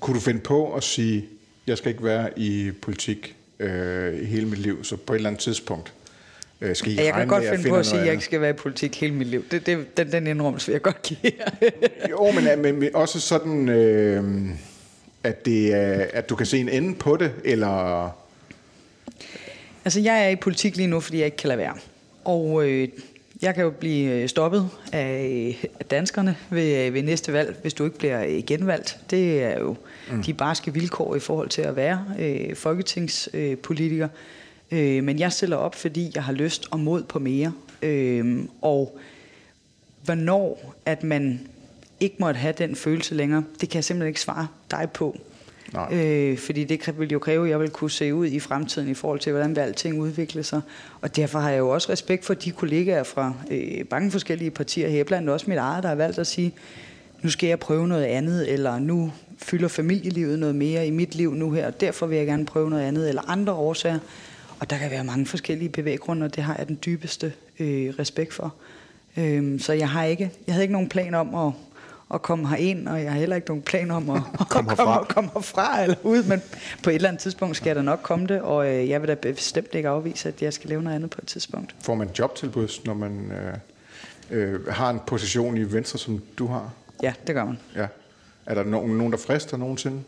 [0.00, 1.24] Kunne du finde på at sige,
[1.66, 5.42] jeg skal ikke være i politik øh, hele mit liv, så på et eller andet
[5.42, 5.92] tidspunkt
[6.62, 8.40] øh, skal I Ja, jeg kan godt finde på at sige, at jeg ikke skal
[8.40, 9.44] være i politik hele mit liv.
[9.50, 11.18] Det, det, den, den indrømmelse vil jeg godt give.
[12.10, 14.50] Jo, men, men, men også sådan, øh,
[15.24, 15.72] at, det,
[16.12, 18.04] at du kan se en ende på det, eller...
[19.84, 21.74] Altså, jeg er i politik lige nu, fordi jeg ikke kan lade være.
[22.24, 22.88] Og øh,
[23.42, 27.84] jeg kan jo blive øh, stoppet af, af danskerne ved, ved næste valg, hvis du
[27.84, 28.98] ikke bliver øh, genvalgt.
[29.10, 29.76] Det er jo
[30.10, 30.22] mm.
[30.22, 34.08] de barske vilkår i forhold til at være øh, folketingspolitiker.
[34.08, 34.41] Øh,
[34.72, 37.52] men jeg stiller op, fordi jeg har lyst og mod på mere.
[37.82, 38.98] Øh, og
[40.04, 41.40] hvornår at man
[42.00, 45.16] ikke måtte have den følelse længere, det kan jeg simpelthen ikke svare dig på.
[45.72, 45.94] Nej.
[45.94, 48.94] Øh, fordi det vil jo kræve, at jeg vil kunne se ud i fremtiden i
[48.94, 50.60] forhold til, hvordan vil alting udvikle sig.
[51.00, 54.88] Og derfor har jeg jo også respekt for de kollegaer fra øh, mange forskellige partier
[54.88, 56.54] her, blandt også mit eget, der har valgt at sige,
[57.22, 61.34] nu skal jeg prøve noget andet, eller nu fylder familielivet noget mere i mit liv
[61.34, 63.98] nu her, og derfor vil jeg gerne prøve noget andet, eller andre årsager.
[64.62, 68.34] Og der kan være mange forskellige bevæggrunde, og det har jeg den dybeste øh, respekt
[68.34, 68.54] for.
[69.16, 71.52] Øh, så jeg har ikke, jeg havde ikke nogen plan om at
[72.14, 75.04] at komme herind, og jeg har heller ikke nogen plan om at, at komme, herfra.
[75.04, 76.42] komme herfra eller ud, men
[76.82, 79.14] på et eller andet tidspunkt skal der nok komme det, og øh, jeg vil da
[79.14, 81.74] bestemt ikke afvise, at jeg skal lave noget andet på et tidspunkt.
[81.80, 83.32] Får man jobtilbud, når man
[84.30, 86.70] øh, øh, har en position i Venstre, som du har?
[87.02, 87.58] Ja, det gør man.
[87.76, 87.86] Ja.
[88.46, 90.02] Er der nogen, nogen der frister nogensinde?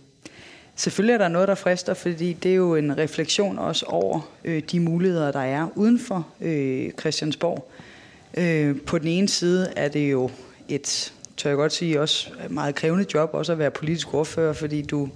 [0.77, 4.63] Selvfølgelig er der noget, der frister, fordi det er jo en refleksion også over øh,
[4.73, 7.71] de muligheder, der er uden for øh, Christiansborg.
[8.37, 10.31] Øh, på den ene side er det jo
[10.69, 14.83] et tør jeg godt sige, også meget krævende job, også at være politisk ordfører, fordi
[14.83, 15.09] du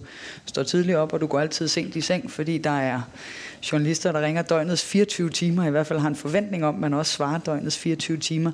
[0.47, 3.01] står tidligt op, og du går altid sent i seng, fordi der er
[3.73, 6.95] journalister, der ringer døgnets 24 timer, i hvert fald har en forventning om, at man
[6.95, 8.53] også svarer døgnets 24 timer.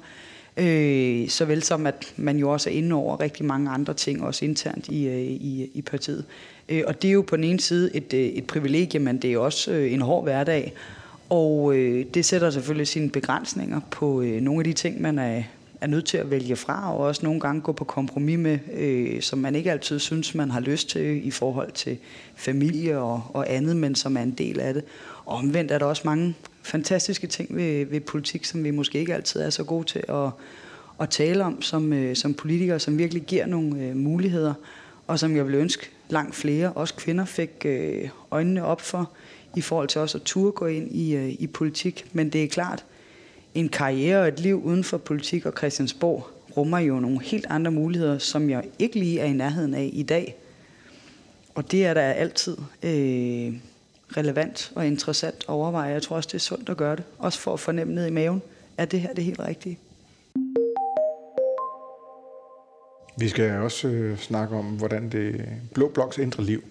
[0.57, 4.45] Øh, såvel som at man jo også er inde over rigtig mange andre ting, også
[4.45, 6.25] internt i, øh, i, i partiet.
[6.69, 9.33] Øh, og det er jo på den ene side et, øh, et privilegie, men det
[9.33, 10.73] er også øh, en hård hverdag.
[11.29, 15.43] Og øh, det sætter selvfølgelig sine begrænsninger på øh, nogle af de ting, man er,
[15.81, 19.23] er nødt til at vælge fra, og også nogle gange gå på kompromis med, øh,
[19.23, 21.99] som man ikke altid synes, man har lyst til i forhold til
[22.37, 24.85] familie og, og andet, men som er en del af det.
[25.25, 29.14] Og omvendt er der også mange fantastiske ting ved, ved politik, som vi måske ikke
[29.14, 30.31] altid er så gode til at,
[31.00, 34.55] at tale om som, øh, som politikere, som virkelig giver nogle øh, muligheder,
[35.07, 39.11] og som jeg vil ønske langt flere, også kvinder, fik øh, øjnene op for,
[39.57, 42.07] i forhold til også at turde gå ind i, øh, i politik.
[42.12, 42.85] Men det er klart,
[43.55, 47.70] en karriere og et liv uden for politik og Christiansborg rummer jo nogle helt andre
[47.70, 50.37] muligheder, som jeg ikke lige er i nærheden af i dag.
[51.55, 53.55] Og det er der altid øh,
[54.16, 55.92] relevant og interessant at overveje.
[55.92, 57.05] Jeg tror også, det er sundt at gøre det.
[57.18, 58.42] Også for at fornemme ned i maven,
[58.79, 59.79] er det her det helt rigtige.
[63.18, 66.64] Vi skal også øh, snakke om, hvordan det Blå Bloks indre liv.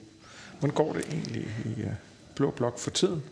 [0.59, 1.87] Hvordan går det egentlig i øh,
[2.35, 3.23] Blå Blok for tiden?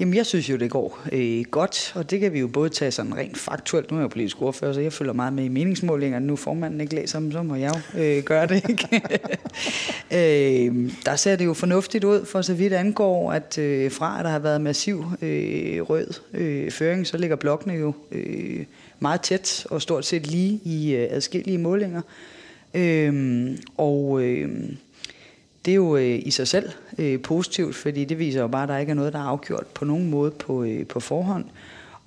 [0.00, 2.90] Jamen, jeg synes jo, det går øh, godt, og det kan vi jo både tage
[2.90, 3.90] sådan rent faktuelt.
[3.90, 6.18] Nu er jeg jo politisk ordfører, så jeg følger meget med i meningsmålinger.
[6.18, 8.68] Nu formanden ikke læser dem, så må jeg jo øh, gøre det.
[8.68, 9.02] Ikke?
[10.70, 14.24] øh, der ser det jo fornuftigt ud, for så vidt angår, at øh, fra at
[14.24, 18.64] der har været massiv øh, rød øh, føring, så ligger blokkene jo øh,
[19.00, 22.00] meget tæt og stort set lige i øh, adskillige målinger.
[22.74, 24.22] Øh, og...
[24.22, 24.48] Øh,
[25.68, 28.68] det er jo øh, i sig selv øh, positivt, fordi det viser jo bare, at
[28.68, 31.44] der ikke er noget, der er afgjort på nogen måde på, øh, på forhånd.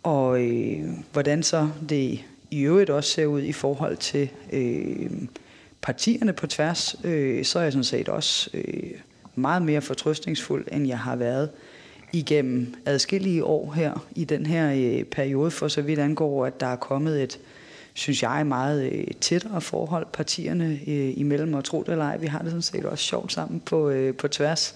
[0.03, 0.79] Og øh,
[1.11, 2.19] hvordan så det
[2.51, 5.11] i øvrigt også ser ud i forhold til øh,
[5.81, 8.91] partierne på tværs, øh, så er jeg sådan set også øh,
[9.35, 11.49] meget mere fortrøstningsfuld, end jeg har været
[12.13, 16.67] igennem adskillige år her i den her øh, periode, for så vidt angår, at der
[16.67, 17.39] er kommet et,
[17.93, 22.27] synes jeg, meget øh, tættere forhold partierne øh, imellem, og tro det eller ej, vi
[22.27, 24.75] har det sådan set også sjovt sammen på, øh, på tværs.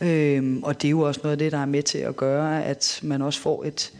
[0.00, 2.64] Øhm, og det er jo også noget af det, der er med til at gøre,
[2.64, 3.92] at man også får et,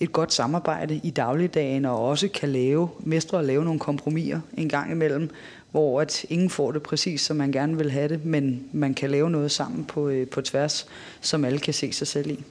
[0.00, 4.68] et godt samarbejde i dagligdagen, og også kan lave, mestre at lave nogle kompromiser en
[4.68, 5.30] gang imellem,
[5.70, 9.10] hvor at ingen får det præcis, som man gerne vil have det, men man kan
[9.10, 10.86] lave noget sammen på, øh, på tværs,
[11.20, 12.44] som alle kan se sig selv i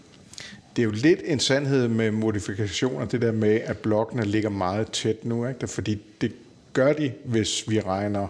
[0.77, 4.91] det er jo lidt en sandhed med modifikationer, det der med, at blokkene ligger meget
[4.91, 5.67] tæt nu, ikke?
[5.67, 6.31] Fordi det
[6.73, 8.27] gør de, hvis vi regner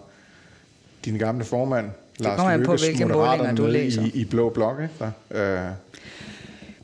[1.06, 4.02] din gamle formand, Lars Løkkes, Moderaterne med læser.
[4.02, 4.94] i, i Blå Blok, ikke?
[5.00, 5.72] Der, øh.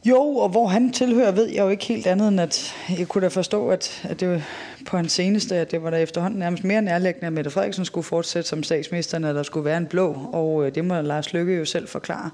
[0.05, 3.21] Jo, og hvor han tilhører, ved jeg jo ikke helt andet end, at jeg kunne
[3.21, 4.43] da forstå, at, at det
[4.85, 8.03] på hans seneste, at det var der efterhånden nærmest mere nærlæggende, at Mette Frederiksen skulle
[8.03, 11.53] fortsætte som statsminister, når der skulle være en blå, og øh, det må Lars Lykke
[11.53, 12.29] jo selv forklare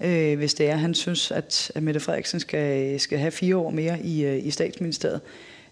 [0.00, 3.70] øh, hvis det er, han synes, at, at Mette Frederiksen skal, skal have fire år
[3.70, 5.20] mere i, øh, i statsministeriet.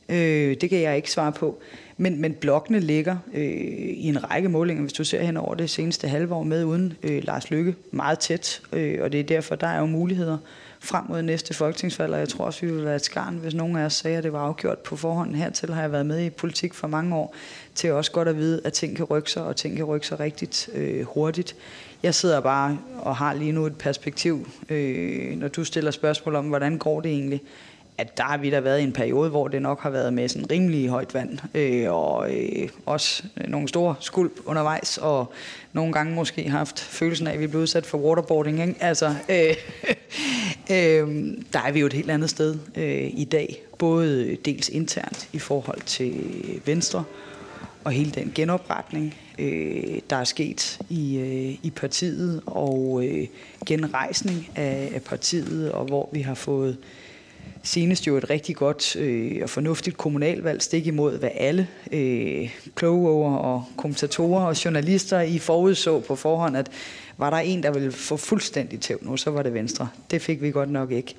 [0.08, 1.58] Øh, det kan jeg ikke svare på.
[1.96, 5.70] Men, men blokkene ligger øh, i en række målinger, hvis du ser hen over det
[5.70, 8.62] seneste halve år med uden øh, Lars Lykke, meget tæt.
[8.72, 10.38] Øh, og det er derfor, der er jo muligheder
[10.80, 13.76] frem mod næste folketingsvalg, og jeg tror også, vi vil være et skarn, hvis nogen
[13.76, 15.34] af os sagde, at det var afgjort på forhånd.
[15.34, 17.34] Hertil har jeg været med i politik for mange år,
[17.74, 20.20] til også godt at vide, at ting kan rykke sig, og ting kan rykke sig
[20.20, 21.56] rigtigt øh, hurtigt.
[22.02, 26.44] Jeg sidder bare og har lige nu et perspektiv, øh, når du stiller spørgsmål om,
[26.44, 27.42] hvordan går det egentlig,
[27.98, 30.28] at der har vi da været i en periode, hvor det nok har været med
[30.28, 35.32] sådan rimelig højt vand, øh, og øh, også nogle store skulp undervejs, og
[35.72, 38.60] nogle gange måske haft følelsen af, at vi blev udsat for waterboarding.
[38.60, 38.74] Ikke?
[38.80, 39.54] Altså, øh,
[40.76, 45.28] øh, der er vi jo et helt andet sted øh, i dag, både dels internt
[45.32, 46.14] i forhold til
[46.64, 47.04] Venstre,
[47.86, 53.26] og hele den genopretning, øh, der er sket i, øh, i partiet, og øh,
[53.66, 56.76] genrejsning af, af partiet, og hvor vi har fået
[57.62, 63.38] senest jo et rigtig godt øh, og fornuftigt kommunalvalg stik imod, hvad alle øh, kloge
[63.38, 66.70] og kommentatorer og journalister i forudså på forhånd, at
[67.16, 69.88] var der en, der ville få fuldstændig tæv nu, så var det Venstre.
[70.10, 71.14] Det fik vi godt nok ikke.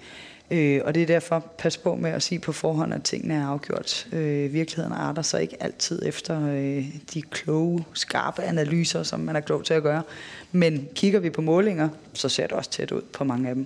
[0.51, 3.45] Øh, og det er derfor, pas på med at sige på forhånd, at tingene er
[3.45, 4.07] afgjort.
[4.13, 9.39] Øh, virkeligheden arter sig ikke altid efter øh, de kloge, skarpe analyser, som man er
[9.39, 10.03] klog til at gøre.
[10.51, 13.65] Men kigger vi på målinger, så ser det også tæt ud på mange af dem.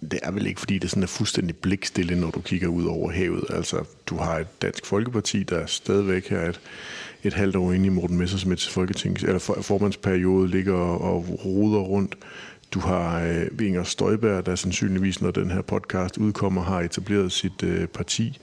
[0.00, 3.10] Det er vel ikke, fordi det sådan er fuldstændig blikstille, når du kigger ud over
[3.10, 3.44] havet.
[3.50, 6.60] Altså, du har et dansk folkeparti, der stadigvæk er et,
[7.24, 12.16] et halvt år inde i Morten Messersmiths folketings, eller formandsperiode ligger og, og ruder rundt.
[12.70, 17.62] Du har øh, Inger Støjberg, der sandsynligvis, når den her podcast udkommer, har etableret sit
[17.62, 18.38] øh, parti.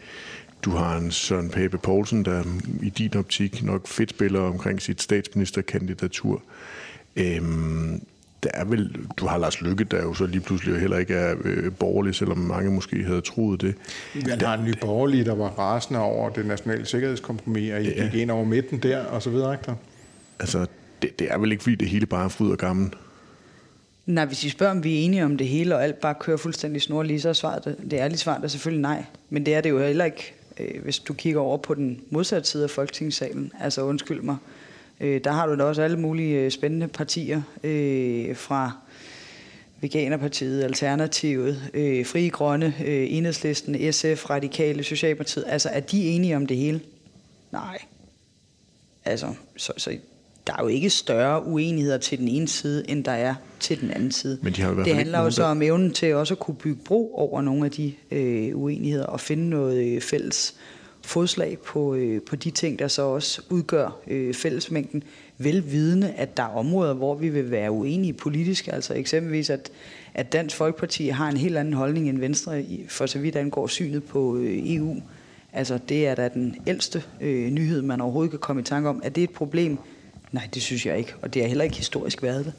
[0.61, 2.43] Du har en Søren Pape Poulsen, der
[2.81, 6.41] i din optik nok fedt spiller omkring sit statsministerkandidatur.
[7.15, 8.01] Øhm,
[8.43, 11.35] der er vel, du har Lars Lykke, der jo så lige pludselig heller ikke er
[11.43, 13.75] øh, borgerlig, selvom mange måske havde troet det.
[14.27, 18.03] Man har en ny borgerlig, der var rasende over det nationale sikkerhedskompromis, og I ja.
[18.03, 19.75] gik ind over midten der, og så videre, ikke der?
[20.39, 20.65] Altså,
[21.01, 22.93] det, det er vel ikke, fordi det hele bare er fryd og gammel.
[24.05, 26.37] Nej, hvis I spørger, om vi er enige om det hele, og alt bare kører
[26.37, 29.03] fuldstændig snorlige, så er svaret, det, ærlige svar er selvfølgelig nej.
[29.29, 32.49] Men det er det jo heller ikke, øh, hvis du kigger over på den modsatte
[32.49, 33.51] side af Folketingssalen.
[33.59, 34.37] Altså undskyld mig.
[34.99, 38.71] Øh, der har du da også alle mulige øh, spændende partier øh, fra
[39.81, 45.45] Veganerpartiet, Alternativet, øh, Fri Grønne, øh, Enhedslisten, SF, Radikale, Socialdemokratiet.
[45.47, 46.81] Altså, er de enige om det hele?
[47.51, 47.77] Nej.
[49.05, 49.97] Altså, så, så
[50.47, 53.91] der er jo ikke større uenigheder til den ene side, end der er til den
[53.91, 54.39] anden side.
[54.41, 56.39] Men de har i hvert fald det handler jo så om evnen til også at
[56.39, 60.55] kunne bygge bro over nogle af de øh, uenigheder og finde noget øh, fælles
[61.01, 65.03] fodslag på, øh, på de ting, der så også udgør øh, fællesmængden,
[65.37, 68.67] velvidende, at der er områder, hvor vi vil være uenige politisk.
[68.67, 69.71] Altså eksempelvis, at,
[70.13, 74.03] at Dansk Folkeparti har en helt anden holdning end Venstre, for så vidt angår synet
[74.03, 74.95] på øh, EU.
[75.53, 79.01] Altså det er da den ældste øh, nyhed, man overhovedet kan komme i tanke om.
[79.03, 79.77] Er det et problem?
[80.31, 82.53] Nej, det synes jeg ikke, og det har heller ikke historisk været det.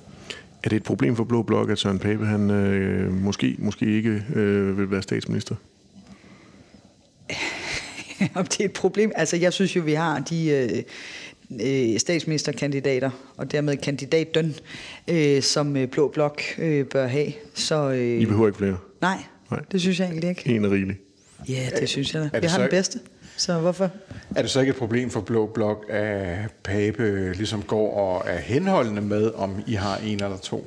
[0.64, 4.22] Er det et problem for Blå Blok, at Søren Pape han, øh, måske, måske ikke
[4.34, 5.54] øh, vil være statsminister?
[8.34, 9.12] om det er et problem.
[9.14, 10.82] Altså, jeg synes jo, vi har de øh,
[11.92, 14.54] øh, statsministerkandidater, og dermed kandidaten,
[15.08, 17.32] øh, som øh, Blå Blok øh, bør have.
[17.54, 18.76] Så, øh, I behøver ikke flere.
[19.00, 19.18] nej,
[19.50, 19.60] Nej.
[19.72, 20.50] det synes jeg egentlig ikke.
[20.50, 20.96] En er rigelig.
[21.48, 22.28] Ja, det synes jeg da.
[22.34, 22.98] det Vi har så den bedste,
[23.36, 23.90] så hvorfor?
[24.36, 28.38] Er det så ikke et problem for Blå Blok, at Pape ligesom går og er
[28.38, 30.66] henholdende med, om I har en eller to?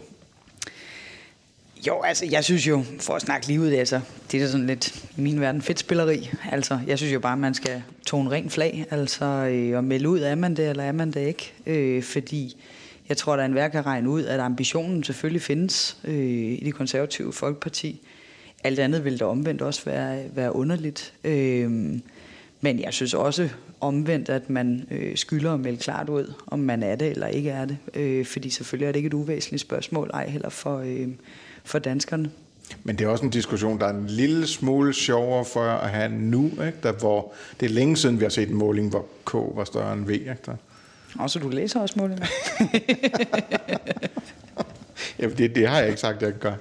[1.87, 4.01] Jo, altså, jeg synes jo, for at snakke lige ud, altså,
[4.31, 6.29] det er da sådan lidt, i min verden, fedt spilleri.
[6.51, 10.19] Altså, jeg synes jo bare, man skal tone ren flag, altså, øh, og melde ud,
[10.19, 11.53] er man det, eller er man det ikke?
[11.65, 12.57] Øh, fordi
[13.09, 16.15] jeg tror, der er en værk kan regne ud, at ambitionen selvfølgelig findes øh,
[16.51, 18.01] i det konservative folkeparti.
[18.63, 21.13] Alt andet vil da omvendt også være, være underligt.
[21.23, 21.99] Øh,
[22.61, 23.49] men jeg synes også
[23.81, 27.49] omvendt, at man øh, skylder at melde klart ud, om man er det eller ikke
[27.49, 27.77] er det.
[27.93, 31.07] Øh, fordi selvfølgelig er det ikke et uvæsentligt spørgsmål, ej heller for, øh,
[31.63, 32.31] for danskerne.
[32.83, 36.11] Men det er også en diskussion, der er en lille smule sjovere for at have
[36.11, 36.73] nu, ikke?
[36.83, 39.93] Der, hvor det er længe siden, vi har set en måling, hvor K var større
[39.93, 40.09] end V.
[40.09, 40.37] Ikke?
[40.45, 40.55] Der.
[41.19, 42.25] Og så du læser også målinger.
[45.19, 46.53] Ja, det, det har jeg ikke sagt, at jeg gør.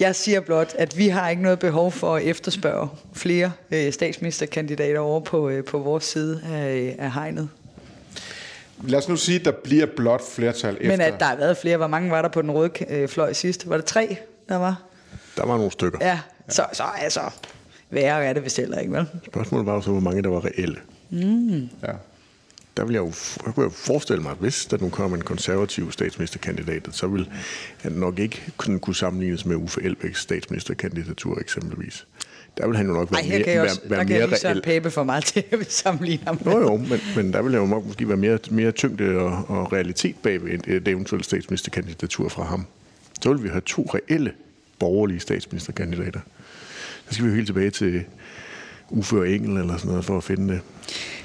[0.00, 5.00] Jeg siger blot, at vi har ikke noget behov for at efterspørge flere øh, statsministerkandidater
[5.00, 7.48] over på, øh, på vores side af, af hegnet.
[8.84, 10.88] Lad os nu sige, at der bliver blot flertal efter.
[10.88, 11.76] Men at der har været flere.
[11.76, 13.68] Hvor mange var der på den røde øh, fløj sidst?
[13.68, 14.16] Var det tre,
[14.48, 14.82] der var?
[15.36, 15.98] Der var nogle stykker.
[16.00, 17.20] Ja, så, så altså,
[17.90, 19.06] værre er det vist heller ikke, vel?
[19.26, 20.76] Spørgsmålet var jo så, hvor mange der var reelle.
[21.82, 21.92] Ja.
[22.78, 23.12] Der vil jeg jo,
[23.46, 27.28] jeg kunne jo forestille mig, at hvis der nu kom en konservativ statsministerkandidat, så vil
[27.78, 32.06] han nok ikke kunne, kunne sammenlignes med Uffe Elbæks statsministerkandidatur eksempelvis.
[32.58, 34.44] Der vil han jo nok være Ej, kan mere, jeg også, være, være der kan
[34.44, 34.62] jeg lige.
[34.62, 36.52] Pape for meget til at sammenligne ham med.
[36.52, 39.72] Jo jo, men, men der vil jo nok måske være mere, mere tyngde og, og
[39.72, 42.66] realitet bag ved et, eventuelt statsministerkandidatur fra ham.
[43.22, 44.32] Så vil vi have to reelle
[44.78, 46.20] borgerlige statsministerkandidater.
[47.08, 48.04] Der skal vi jo helt tilbage til
[48.90, 50.60] Og Engel eller sådan noget for at finde det.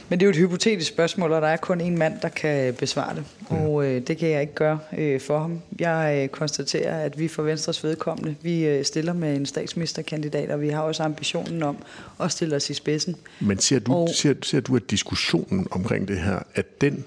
[0.10, 2.74] Men det er jo et hypotetisk spørgsmål, og der er kun en mand, der kan
[2.74, 3.24] besvare det.
[3.50, 5.60] Og øh, det kan jeg ikke gøre øh, for ham.
[5.80, 10.62] Jeg øh, konstaterer, at vi for Venstres vedkommende, vi øh, stiller med en statsministerkandidat, og
[10.62, 11.78] vi har også ambitionen om
[12.20, 13.16] at stille os i spidsen.
[13.42, 17.06] Men ser du, Og- ser, ser du, at diskussionen omkring det her, at den,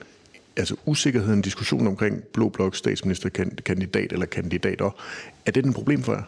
[0.56, 4.90] altså usikkerheden, diskussionen omkring Blå Blok statsministerkandidat eller kandidater,
[5.46, 6.22] er det et problem for jer?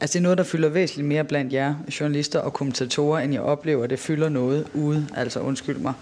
[0.00, 3.42] Altså det er noget, der fylder væsentligt mere blandt jer journalister og kommentatorer, end jeg
[3.42, 5.06] oplever, at det fylder noget ude.
[5.16, 5.92] Altså undskyld mig.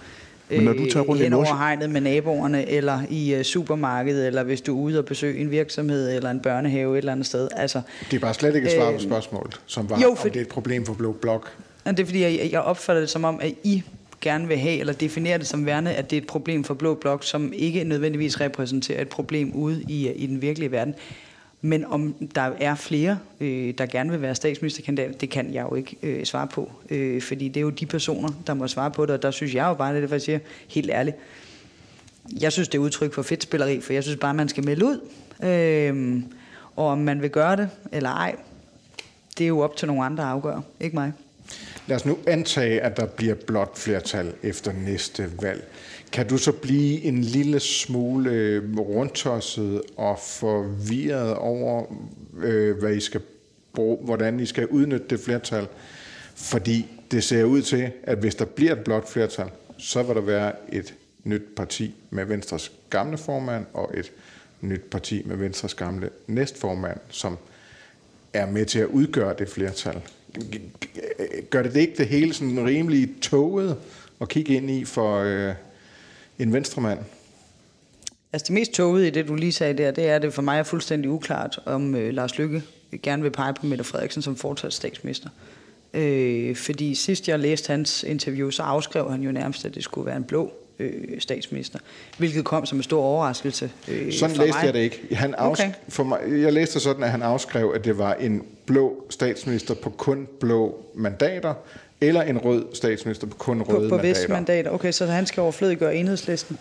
[0.51, 4.27] Men når du tager rundt i hen over hegnet med naboerne, eller i uh, supermarkedet,
[4.27, 7.27] eller hvis du er ude og besøge en virksomhed, eller en børnehave et eller andet
[7.27, 7.49] sted.
[7.57, 7.81] Altså,
[8.11, 10.29] Det er bare slet ikke et svar på Øh, spørgsmålet, som var, jo, om for-
[10.29, 11.53] det er et problem for Blå Blok.
[11.87, 13.83] Det er fordi, jeg, jeg opfatter det som om, at I
[14.21, 16.95] gerne vil have, eller definerer det som værende, at det er et problem for Blå
[16.95, 20.95] Blok, som ikke nødvendigvis repræsenterer et problem ude i, i den virkelige verden.
[21.67, 25.75] Men om der er flere, øh, der gerne vil være statsministerkandidat, det kan jeg jo
[25.75, 26.73] ikke øh, svare på.
[26.91, 29.55] Øh, fordi det er jo de personer, der må svare på det, og der synes
[29.55, 31.17] jeg jo bare, det er det, jeg siger helt ærligt.
[32.41, 34.85] Jeg synes, det er udtryk for fedt spilleri, for jeg synes bare, man skal melde
[34.85, 35.01] ud.
[35.45, 36.23] Øh,
[36.77, 38.37] og om man vil gøre det eller ej,
[39.39, 41.13] det er jo op til nogle andre at afgøre, ikke mig.
[41.87, 45.65] Lad os nu antage, at der bliver blot flertal efter næste valg.
[46.13, 51.85] Kan du så blive en lille smule øh, rundtosset og forvirret over,
[52.39, 53.21] øh, hvad I skal
[53.73, 55.69] bruge, hvordan I skal udnytte det flertal?
[56.35, 60.21] Fordi det ser ud til, at hvis der bliver et blot flertal, så vil der
[60.21, 64.13] være et nyt parti med Venstres gamle formand og et
[64.61, 67.37] nyt parti med Venstres gamle næstformand, som
[68.33, 70.01] er med til at udgøre det flertal.
[71.51, 73.77] Gør det det ikke det hele sådan rimelig toget
[74.21, 75.55] at kigge ind i for øh,
[76.39, 76.99] en venstremand?
[78.33, 80.43] Altså det mest tåget i det, du lige sagde der, det er, at det for
[80.43, 82.63] mig er fuldstændig uklart, om øh, Lars Lykke
[83.03, 85.29] gerne vil pege på Mette Frederiksen som fortsat statsminister.
[85.95, 90.07] Øh, fordi sidst jeg læste hans interview, så afskrev han jo nærmest, at det skulle
[90.07, 91.79] være en blå øh, statsminister.
[92.19, 94.65] Hvilket kom som en stor overraskelse øh, Sådan læste mig.
[94.65, 95.15] jeg det ikke.
[95.15, 95.73] Han afsk- Okay.
[95.89, 99.91] for mig, jeg læste sådan, at han afskrev, at det var en blå statsminister på
[99.91, 101.55] kun blå mandater,
[102.01, 104.29] eller en rød statsminister på kun På, røde på mandater.
[104.29, 104.71] mandater.
[104.71, 106.59] Okay, så han skal overflødiggøre enhedslisten.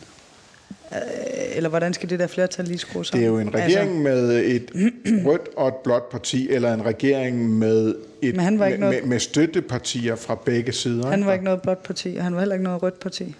[1.56, 4.46] eller hvordan skal det der flertal lige skrues Det er jo en regering altså, med
[4.46, 4.70] et
[5.28, 8.88] rødt og et blåt parti, eller en regering med, et, Men han var ikke med,
[8.88, 11.08] noget- med, med støttepartier fra begge sider.
[11.08, 13.36] Han var ikke noget blåt parti, og han var heller ikke noget rødt parti.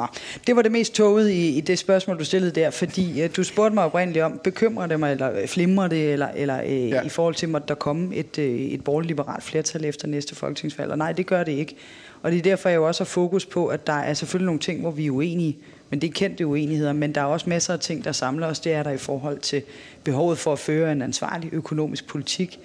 [0.00, 0.06] Nå,
[0.46, 3.44] det var det mest toget i, i det spørgsmål, du stillede der, fordi uh, du
[3.44, 7.02] spurgte mig oprindeligt om, bekymrer det mig, eller øh, flimrer det, eller, eller uh, Ja.
[7.02, 10.90] i forhold til, at der komme et, uh, et borgerligt-liberalt flertal efter næste folketingsvalg.
[10.90, 11.76] Og nej, det gør det ikke.
[12.22, 14.60] Og det er derfor, jeg jo også har fokus på, at der er selvfølgelig nogle
[14.60, 15.56] ting, hvor vi er uenige,
[15.90, 18.60] men det er kendte uenigheder, men der er også masser af ting, der samler os.
[18.60, 19.62] Det er der i forhold til
[20.04, 22.58] behovet for at føre en ansvarlig økonomisk politik.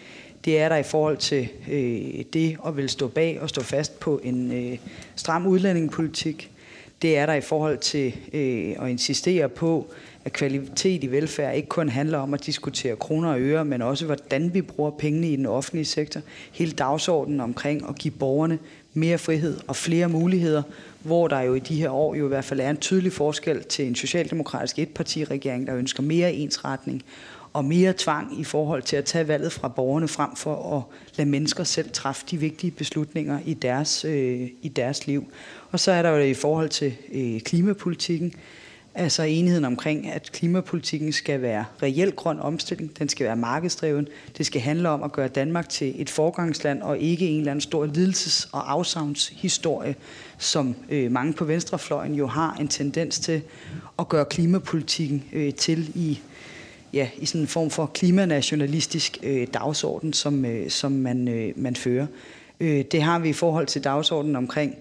[0.45, 3.99] Det er der i forhold til øh, det at vil stå bag og stå fast
[3.99, 4.77] på en øh,
[5.15, 6.51] stram udlændingepolitik.
[7.03, 9.87] Det er der i forhold til øh, at insistere på,
[10.25, 14.05] at kvalitet i velfærd ikke kun handler om at diskutere kroner og øre, men også
[14.05, 16.21] hvordan vi bruger pengene i den offentlige sektor.
[16.51, 18.59] Hele dagsordenen omkring at give borgerne
[18.93, 20.63] mere frihed og flere muligheder,
[21.01, 23.63] hvor der jo i de her år jo i hvert fald er en tydelig forskel
[23.63, 27.03] til en socialdemokratisk etpartiregering, der ønsker mere ensretning
[27.53, 30.83] og mere tvang i forhold til at tage valget fra borgerne frem for at
[31.17, 35.31] lade mennesker selv træffe de vigtige beslutninger i deres, øh, i deres liv.
[35.71, 38.33] Og så er der jo i forhold til øh, klimapolitikken,
[38.95, 44.45] altså enigheden omkring, at klimapolitikken skal være reelt grøn omstilling, den skal være markedsdreven, det
[44.45, 47.85] skal handle om at gøre Danmark til et forgangsland og ikke en eller anden stor
[47.85, 49.95] lidelses- og afsavnshistorie,
[50.37, 53.41] som øh, mange på venstrefløjen jo har en tendens til
[53.99, 56.19] at gøre klimapolitikken øh, til i
[56.93, 61.75] ja, i sådan en form for klimanationalistisk øh, dagsorden, som, øh, som man, øh, man
[61.75, 62.07] fører.
[62.59, 64.75] Øh, det har vi i forhold til dagsordenen omkring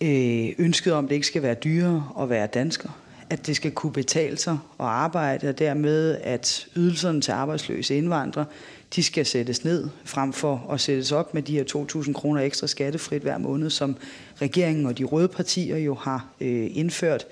[0.00, 2.88] øh, ønsket om, at det ikke skal være dyrere at være dansker,
[3.30, 8.46] at det skal kunne betale sig at arbejde, og dermed at ydelserne til arbejdsløse indvandrere,
[8.94, 11.64] de skal sættes ned, frem for at sættes op med de her
[12.04, 13.96] 2.000 kroner ekstra skattefrit hver måned, som
[14.42, 17.26] regeringen og de røde partier jo har øh, indført.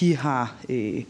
[0.00, 1.02] De har øh,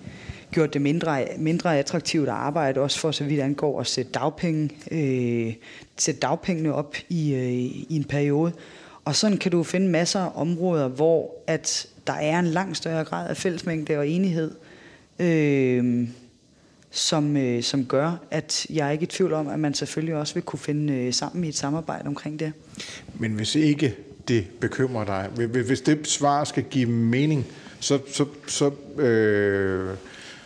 [0.53, 4.71] gjort det mindre, mindre attraktivt at arbejde, også for så vidt angår at sætte, dagpenge,
[4.91, 5.55] øh,
[5.99, 8.53] sætte dagpengene op i, øh, i en periode.
[9.05, 13.05] Og sådan kan du finde masser af områder, hvor at der er en langt større
[13.05, 14.51] grad af fællesmængde og enighed,
[15.19, 16.09] øh,
[16.91, 20.35] som, øh, som gør, at jeg er ikke i tvivl om, at man selvfølgelig også
[20.35, 22.53] vil kunne finde øh, sammen i et samarbejde omkring det.
[23.19, 23.95] Men hvis ikke
[24.29, 27.47] det bekymrer dig, hvis- hvis det svar skal give mening,
[27.81, 28.71] så, så, så,
[29.03, 29.91] øh,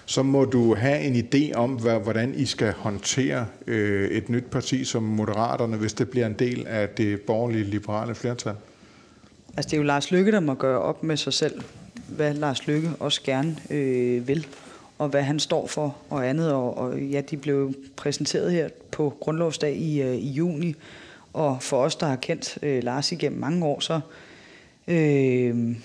[0.07, 4.45] så må du have en idé om, hvad, hvordan I skal håndtere øh, et nyt
[4.45, 8.55] parti som Moderaterne, hvis det bliver en del af det borgerlige liberale flertal.
[9.57, 11.63] Altså det er jo Lars Lykke, der må gøre op med sig selv,
[12.09, 14.47] hvad Lars Lykke også gerne øh, vil,
[14.99, 16.53] og hvad han står for og andet.
[16.53, 20.75] Og, og ja, de blev præsenteret her på grundlovsdag i, øh, i juni,
[21.33, 24.01] og for os, der har kendt øh, Lars igennem mange år, så,
[24.89, 25.77] øh,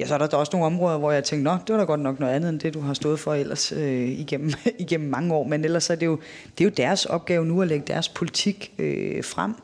[0.00, 2.00] ja, så er der også nogle områder, hvor jeg tænkte, nå, det var da godt
[2.00, 5.44] nok noget andet end det, du har stået for ellers øh, igennem, igennem mange år.
[5.44, 6.18] Men ellers er det jo,
[6.58, 9.54] det er jo deres opgave nu at lægge deres politik øh, frem,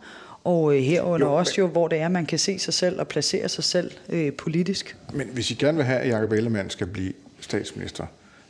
[0.44, 3.00] og øh, herunder Jo, jo, også jo, hvor det er, man kan se sig selv
[3.00, 4.96] og placere sig selv øh, politisk.
[5.12, 8.06] Men hvis I gerne vil have, at Jacob Ellemann skal blive statsminister,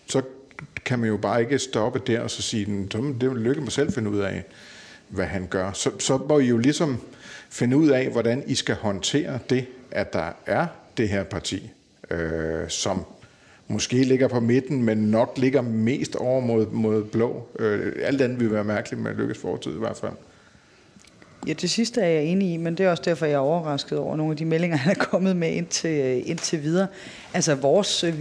[0.07, 0.23] så
[0.85, 3.61] kan man jo bare ikke stoppe der og så sige, "Nå, men det vil lykke
[3.61, 4.45] mig selv finde ud af,
[5.13, 5.73] hvad han gør.
[5.73, 7.01] Så, så må I jo ligesom
[7.51, 10.67] finde ud af, hvordan I skal håndtere det, at der er
[10.97, 11.71] det her parti,
[12.11, 13.05] øh, som
[13.69, 17.49] måske ligger på midten, men nok ligger mest over mod, mod blå.
[17.59, 20.13] Øh, alt andet vil være mærkeligt med Lykkes fortid i hvert fald.
[21.47, 23.99] Ja, det sidste er jeg enig i, men det er også derfor, jeg er overrasket
[23.99, 26.87] over nogle af de meldinger, han er kommet med indtil, øh, indtil videre.
[27.35, 28.15] Altså vores øh,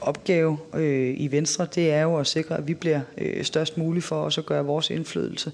[0.00, 4.04] opgave øh, i Venstre, det er jo at sikre, at vi bliver øh, størst muligt
[4.04, 5.52] for os at gøre vores indflydelse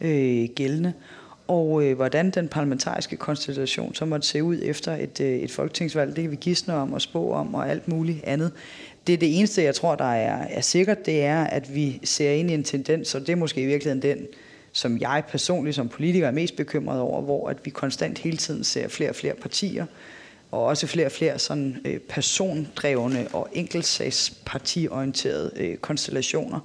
[0.00, 0.92] øh, gældende.
[1.48, 6.16] Og øh, hvordan den parlamentariske konstellation så måtte se ud efter et, øh, et folketingsvalg,
[6.16, 8.52] det kan vi gisne om og spå om og alt muligt andet.
[9.06, 12.30] Det er det eneste, jeg tror, der er, er sikkert, det er, at vi ser
[12.30, 14.26] ind i en tendens, og det er måske i virkeligheden den,
[14.72, 18.64] som jeg personligt som politiker er mest bekymret over, hvor at vi konstant hele tiden
[18.64, 19.86] ser flere og flere partier,
[20.50, 26.60] og også flere og flere sådan, øh, persondrevne og enkeltsagspartiorienterede øh, konstellationer,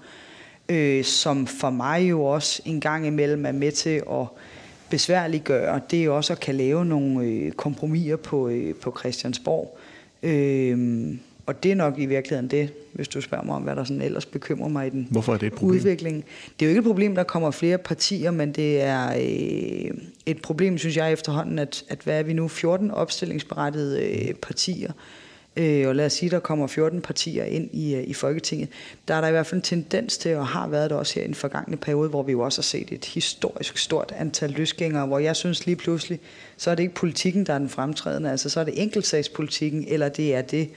[0.69, 4.25] øh, som for mig jo også en gang imellem er med til at
[4.89, 9.77] besværliggøre, det er også at kan lave nogle øh, kompromiser på, øh, på Christiansborg.
[10.23, 13.83] Øh, og det er nok i virkeligheden det, hvis du spørger mig om, hvad der
[13.83, 15.75] sådan ellers bekymrer mig i den Hvorfor er det et problem?
[15.75, 16.25] udvikling.
[16.59, 20.41] Det er jo ikke et problem, der kommer flere partier, men det er øh, et
[20.41, 25.26] problem, synes jeg efterhånden, at, at hvad er vi nu, 14 opstillingsberettigede øh, partier, øh,
[25.57, 28.69] øh, og lad os sige, der kommer 14 partier ind i, øh, i Folketinget.
[29.07, 31.23] Der er der i hvert fald en tendens til, og har været det også her
[31.23, 35.05] i den forgangne periode, hvor vi jo også har set et historisk stort antal løsgængere,
[35.05, 36.19] hvor jeg synes lige pludselig,
[36.57, 40.09] så er det ikke politikken, der er den fremtrædende, altså så er det enkeltsagspolitikken, eller
[40.09, 40.69] det er det,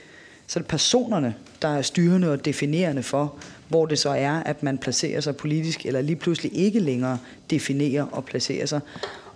[0.47, 3.35] så er det personerne, der er styrende og definerende for,
[3.67, 7.17] hvor det så er, at man placerer sig politisk, eller lige pludselig ikke længere
[7.49, 8.79] definerer og placerer sig.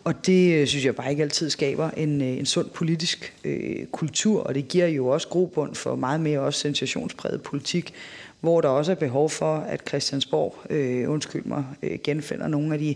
[0.06, 3.86] Og det øh, synes jeg bare ikke altid skaber en, øh, en sund politisk øh,
[3.86, 7.94] kultur, og det giver jo også grobund for meget mere også sensationspræget politik,
[8.40, 12.80] hvor der også er behov for, at Christiansborg, øh, undskyld mig, øh, genfinder nogle af
[12.80, 12.96] de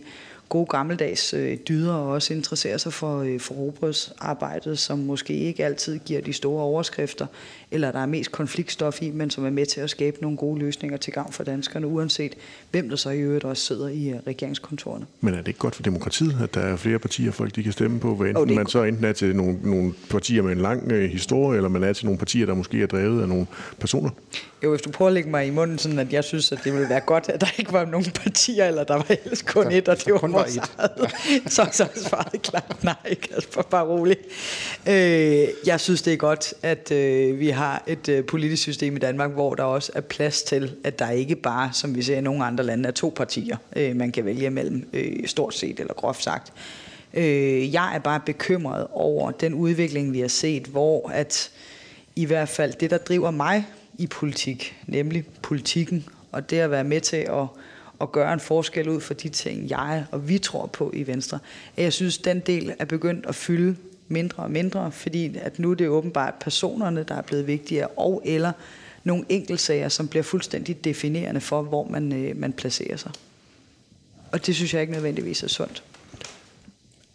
[0.50, 5.66] gode gammeldags øh, dyder og også interesserer sig for, øh, for robrødsarbejdet, som måske ikke
[5.66, 7.26] altid giver de store overskrifter,
[7.72, 10.60] eller der er mest konfliktstof i, men som er med til at skabe nogle gode
[10.60, 12.34] løsninger til gavn for danskerne, uanset
[12.72, 15.06] hvem der så i øvrigt også sidder i uh, regeringskontorene.
[15.22, 17.72] Men er det ikke godt for demokratiet, at der er flere partier, folk de kan
[17.72, 20.62] stemme på, hvad enten oh, man så enten er til nogle, nogle partier med en
[20.62, 23.48] lang øh, historie, eller man er til nogle partier, der måske er drevet af nogle
[23.80, 24.10] personer?
[24.64, 26.74] Jo, hvis du prøver at lægge mig i munden, sådan at jeg synes, at det
[26.74, 29.88] ville være godt, at der ikke var nogen partier, eller der var helst kun et,
[29.88, 30.92] og det var vores eget,
[31.48, 34.18] så, så svaret klart nej, Kasper, bare rolig.
[34.88, 38.96] Øh, jeg synes, det er godt, at øh, vi har har et øh, politisk system
[38.96, 42.18] i Danmark, hvor der også er plads til, at der ikke bare, som vi ser
[42.18, 45.80] i nogle andre lande, er to partier, øh, man kan vælge mellem, øh, stort set
[45.80, 46.54] eller groft sagt.
[47.14, 51.52] Øh, jeg er bare bekymret over den udvikling, vi har set, hvor at
[52.16, 56.84] i hvert fald det, der driver mig i politik, nemlig politikken, og det at være
[56.84, 57.48] med til at,
[58.02, 61.40] at gøre en forskel ud for de ting, jeg og vi tror på i Venstre.
[61.78, 63.76] at Jeg synes, den del er begyndt at fylde
[64.10, 68.22] mindre og mindre, fordi at nu er det åbenbart personerne, der er blevet vigtigere, og
[68.26, 68.52] eller
[69.04, 73.12] nogle enkeltsager, som bliver fuldstændig definerende for, hvor man, øh, man placerer sig.
[74.32, 75.84] Og det synes jeg ikke nødvendigvis er sundt.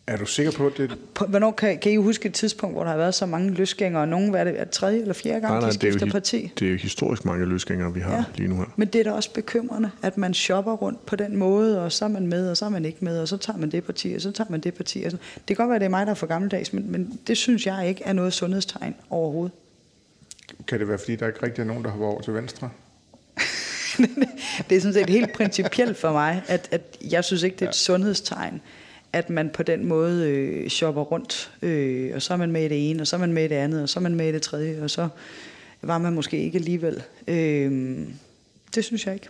[0.07, 0.99] Er du sikker på det?
[1.15, 4.03] På, hvornår kan, kan I huske et tidspunkt, hvor der har været så mange løsgængere,
[4.03, 6.53] og nogen hvad er det, tredje eller fjerde gang, nej, nej, de skifter det parti?
[6.59, 8.25] Det er jo historisk mange løsgængere, vi har ja.
[8.37, 8.65] lige nu her.
[8.77, 12.05] Men det er da også bekymrende, at man shopper rundt på den måde, og så
[12.05, 14.13] er man med, og så er man ikke med, og så tager man det parti,
[14.15, 15.03] og så tager man det parti.
[15.03, 15.17] Og så.
[15.35, 17.37] Det kan godt være, at det er mig, der er for gammeldags, men, men det
[17.37, 19.53] synes jeg ikke er noget sundhedstegn overhovedet.
[20.69, 22.71] Kan det være, fordi der ikke rigtig er nogen, der har været over til venstre?
[24.69, 27.69] det er sådan set helt principielt for mig, at, at jeg synes ikke, det er
[27.69, 28.61] et sundhedstegn,
[29.15, 32.69] at man på den måde øh, shopper rundt, øh, og så er man med i
[32.69, 34.29] det ene, og så er man med i det andet, og så er man med
[34.29, 35.09] i det tredje, og så
[35.83, 37.03] var man måske ikke alligevel.
[37.29, 37.99] Øh,
[38.75, 39.29] det synes jeg ikke.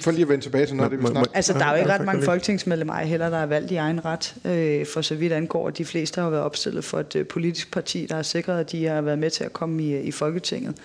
[0.00, 1.90] For lige at vende tilbage til noget det, vi snakker Altså, der er jo ikke
[1.90, 5.70] ret mange folketingsmedlemmer heller, der er valgt i egen ret, øh, for så vidt angår.
[5.70, 8.84] De fleste har været opstillet for et øh, politisk parti, der har sikret, at de
[8.84, 10.76] har været med til at komme i, i Folketinget.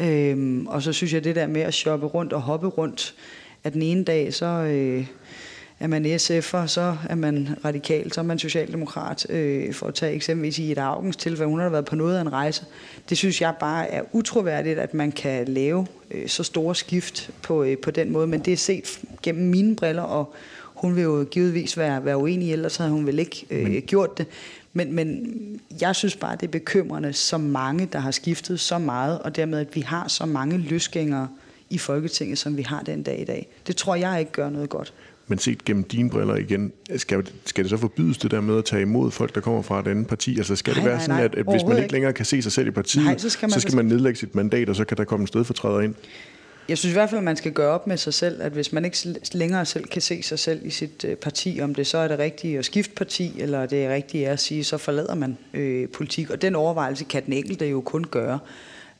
[0.00, 3.14] Øh, og så synes jeg, det der med at shoppe rundt og hoppe rundt,
[3.64, 4.46] at den ene dag, så...
[4.46, 5.06] Øh,
[5.80, 9.30] er man SF'er, så er man radikal, så er man socialdemokrat.
[9.30, 12.20] Øh, for at tage eksempelvis i et Augens tilfælde, hun har været på noget af
[12.20, 12.64] en rejse.
[13.08, 17.62] Det synes jeg bare er utroværdigt, at man kan lave øh, så store skift på,
[17.62, 18.26] øh, på den måde.
[18.26, 22.52] Men det er set gennem mine briller, og hun vil jo givetvis være, være uenig,
[22.52, 24.26] ellers havde hun vel ikke øh, gjort det.
[24.72, 25.36] Men, men
[25.80, 29.58] jeg synes bare, det er bekymrende, så mange, der har skiftet så meget, og dermed,
[29.58, 31.28] at vi har så mange løsgængere
[31.70, 33.48] i Folketinget, som vi har den dag i dag.
[33.66, 34.92] Det tror jeg ikke gør noget godt.
[35.28, 38.64] Men set gennem dine briller igen, skal, skal det så forbydes det der med at
[38.64, 40.38] tage imod folk, der kommer fra et andet parti?
[40.38, 42.42] Altså skal nej, det være nej, sådan, at, at hvis man ikke længere kan se
[42.42, 44.76] sig selv i partiet, nej, så skal man, så skal man nedlægge sit mandat, og
[44.76, 45.94] så kan der komme en stedfortræder ind?
[46.68, 48.72] Jeg synes i hvert fald, at man skal gøre op med sig selv, at hvis
[48.72, 48.98] man ikke
[49.32, 52.18] længere selv kan se sig selv i sit øh, parti, om det så er det
[52.18, 56.30] rigtige at skifte parti, eller det rigtige er at sige, så forlader man øh, politik.
[56.30, 58.38] Og den overvejelse kan den enkelte jo kun gøre.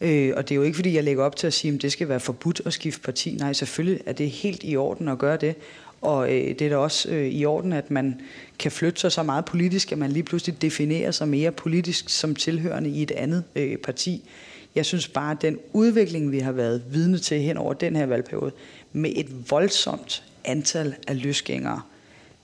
[0.01, 1.92] Øh, og det er jo ikke, fordi jeg lægger op til at sige, at det
[1.92, 3.36] skal være forbudt at skifte parti.
[3.40, 5.55] Nej, selvfølgelig er det helt i orden at gøre det.
[6.01, 8.20] Og øh, det er da også øh, i orden, at man
[8.59, 12.34] kan flytte sig så meget politisk, at man lige pludselig definerer sig mere politisk som
[12.34, 14.28] tilhørende i et andet øh, parti.
[14.74, 18.07] Jeg synes bare, at den udvikling, vi har været vidne til hen over den her
[18.07, 18.53] valgperiode,
[18.92, 21.82] med et voldsomt antal af løsgængere,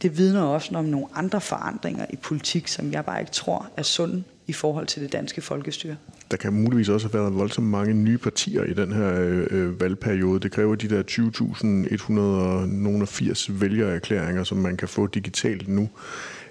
[0.02, 3.82] det vidner også om nogle andre forandringer i politik, som jeg bare ikke tror er
[3.82, 5.96] sunde i forhold til det danske folkestyre
[6.32, 9.80] der kan muligvis også have været voldsomt mange nye partier i den her øh, øh
[9.80, 10.40] valgperiode.
[10.40, 11.02] Det kræver de der
[13.46, 15.88] 20.180 vælgererklæringer, som man kan få digitalt nu,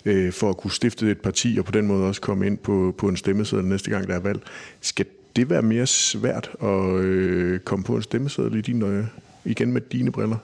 [0.06, 2.96] øh, for at kunne stifte et parti og på den måde også komme ind på,
[2.98, 4.42] på en stemmeseddel næste gang, der er valg.
[4.82, 5.06] Skal
[5.36, 9.06] det være mere svært at øh, komme på en stemmeseddel i din, øh,
[9.46, 10.38] igen med dine briller?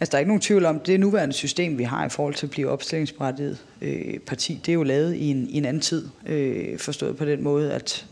[0.00, 2.46] Altså, der er ikke nogen tvivl om, det nuværende system, vi har i forhold til
[2.46, 6.08] at blive opstillingsberettiget øh, parti, det er jo lavet i en, i en anden tid,
[6.26, 8.06] øh, forstået på den måde, at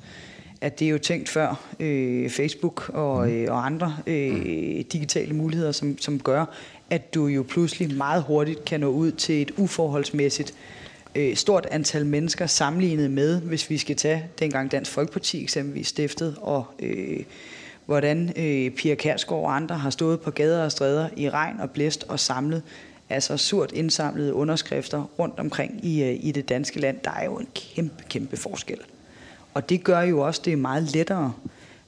[0.66, 3.32] at det er jo tænkt før øh, Facebook og, mm.
[3.32, 4.84] øh, og andre øh, mm.
[4.92, 6.44] digitale muligheder, som, som gør,
[6.90, 10.54] at du jo pludselig meget hurtigt kan nå ud til et uforholdsmæssigt
[11.14, 16.36] øh, stort antal mennesker sammenlignet med, hvis vi skal tage dengang Dansk Folkeparti eksempelvis stiftet,
[16.40, 17.20] og øh,
[17.86, 21.70] hvordan øh, Pia Kærsgaard og andre har stået på gader og stræder i regn og
[21.70, 22.62] blæst og samlet
[23.08, 26.96] altså surt indsamlede underskrifter rundt omkring i, øh, i det danske land.
[27.04, 28.78] Der er jo en kæmpe, kæmpe forskel.
[29.56, 31.32] Og det gør jo også, det er meget lettere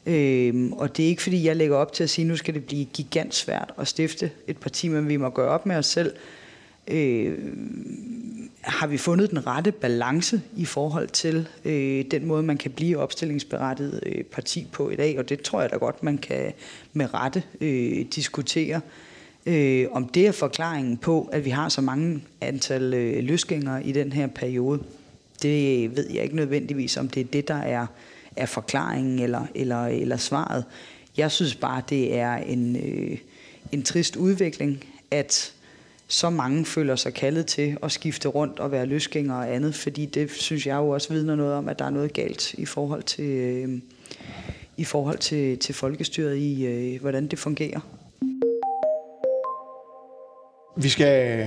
[0.08, 2.54] Øhm, og det er ikke fordi, jeg lægger op til at sige, at nu skal
[2.54, 6.12] det blive gigantsvært at stifte et parti, men vi må gøre op med os selv.
[6.88, 7.38] Øh,
[8.60, 12.98] har vi fundet den rette balance i forhold til øh, den måde, man kan blive
[12.98, 16.52] opstillingsberettiget øh, parti på i dag, og det tror jeg da godt, man kan
[16.92, 18.80] med rette øh, diskutere.
[19.46, 23.92] Øh, om det er forklaringen på, at vi har så mange antal øh, løsgængere i
[23.92, 24.80] den her periode,
[25.42, 27.86] det ved jeg ikke nødvendigvis, om det er det, der er,
[28.36, 30.64] er forklaringen eller, eller, eller svaret.
[31.16, 33.18] Jeg synes bare, det er en, øh,
[33.72, 35.52] en trist udvikling, at
[36.08, 40.06] så mange føler sig kaldet til at skifte rundt og være løsgængere og andet, fordi
[40.06, 43.02] det synes jeg jo også vidner noget om, at der er noget galt i forhold
[43.02, 43.80] til, øh,
[44.76, 47.80] i forhold til, til folkestyret i, øh, hvordan det fungerer.
[50.76, 51.46] Vi skal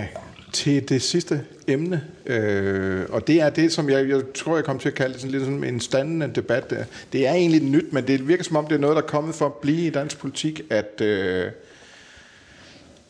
[0.51, 4.81] til det sidste emne, øh, og det er det, som jeg, jeg tror, jeg kommer
[4.81, 6.69] til at kalde det sådan lidt sådan en standende debat.
[6.69, 6.83] Der.
[7.13, 9.35] Det er egentlig nyt, men det virker som om, det er noget, der er kommet
[9.35, 11.51] for at blive i dansk politik, at øh,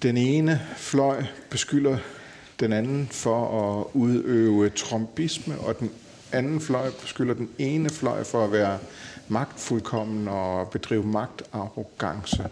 [0.03, 1.97] den ene fløj beskylder
[2.59, 5.91] den anden for at udøve trombisme, og den
[6.31, 8.77] anden fløj beskylder den ene fløj for at være
[9.27, 12.43] magtfuldkommen og bedrive magtarrogance.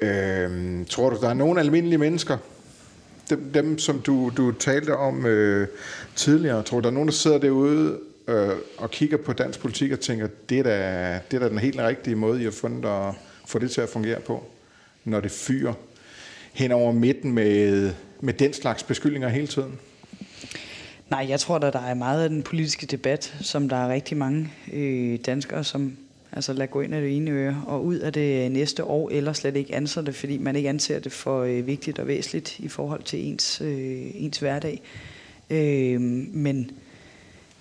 [0.00, 2.38] Øh, tror du, der er nogle almindelige mennesker,
[3.36, 5.68] dem, dem som du, du talte om øh,
[6.16, 9.92] tidligere, tror du, der er nogen, der sidder derude øh, og kigger på dansk politik
[9.92, 12.88] og tænker, det er da, det er da den helt rigtige måde, I har fundet
[12.88, 13.14] at
[13.46, 14.44] få det til at fungere på,
[15.04, 15.72] når det fyrer
[16.52, 19.78] hen over midten med, med den slags beskyldninger hele tiden?
[21.10, 24.16] Nej, jeg tror, at der er meget af den politiske debat, som der er rigtig
[24.16, 25.96] mange øh, danskere, som
[26.32, 29.10] altså lader gå ind af det ene øre og ud af det øh, næste år,
[29.10, 32.58] eller slet ikke anser det, fordi man ikke anser det for øh, vigtigt og væsentligt
[32.58, 34.82] i forhold til ens, øh, ens hverdag.
[35.50, 36.70] Øh, men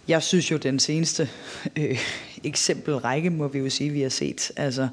[0.07, 1.29] jeg synes jo, den seneste
[1.75, 1.99] øh,
[2.43, 4.87] eksempelrække, må vi jo sige, vi har set, altså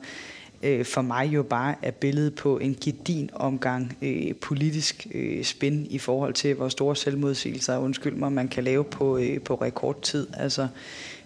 [0.62, 5.86] øh, for mig jo bare er billedet på en gedin omgang øh, politisk øh, spin
[5.90, 10.26] i forhold til, hvor store selvmodsigelser, undskyld mig, man kan lave på, øh, på rekordtid.
[10.34, 10.68] Altså,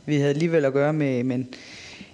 [0.07, 1.49] vi havde alligevel at gøre med, men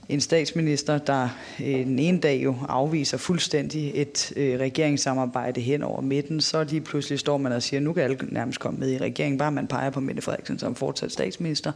[0.09, 1.29] en statsminister, der
[1.61, 6.81] øh, den ene dag jo afviser fuldstændig et øh, regeringssamarbejde hen over midten, så lige
[6.81, 9.67] pludselig står man og siger, nu kan alle nærmest komme med i regeringen, bare man
[9.67, 11.73] peger på Mette Frederiksen som fortsat statsminister.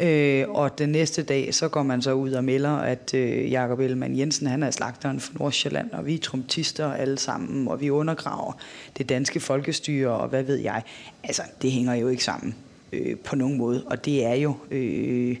[0.00, 3.80] Øh, og den næste dag, så går man så ud og melder, at øh, Jakob
[3.80, 7.90] Ellemann Jensen, han er slagteren for Nordsjælland, og vi er trumptister alle sammen, og vi
[7.90, 8.52] undergraver
[8.98, 10.82] det danske folkestyre, og hvad ved jeg.
[11.24, 12.54] Altså, det hænger jo ikke sammen
[12.92, 14.54] øh, på nogen måde, og det er jo...
[14.70, 15.36] Øh,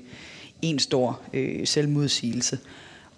[0.62, 2.58] en stor øh, selvmodsigelse.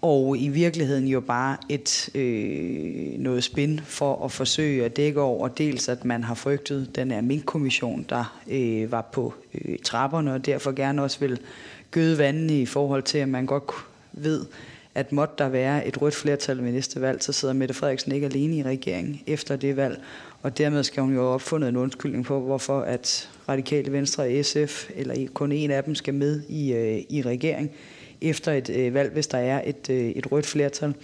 [0.02, 5.48] Og i virkeligheden jo bare et øh, noget spin for at forsøge at dække over
[5.48, 10.46] dels, at man har frygtet den her minkkommission, der øh, var på øh, trapperne, og
[10.46, 11.38] derfor gerne også vil
[11.90, 13.72] gøde vandene i forhold til, at man godt
[14.12, 14.44] ved,
[14.94, 18.26] at måtte der være et rødt flertal ved næste valg, så sidder Mette Frederiksen ikke
[18.26, 20.00] alene i regeringen efter det valg.
[20.42, 24.44] Og dermed skal hun jo have opfundet en undskyldning på, hvorfor at Radikale Venstre og
[24.44, 27.70] SF, eller kun en af dem, skal med i, øh, i regering
[28.20, 30.94] efter et øh, valg, hvis der er et, øh, et rødt flertal.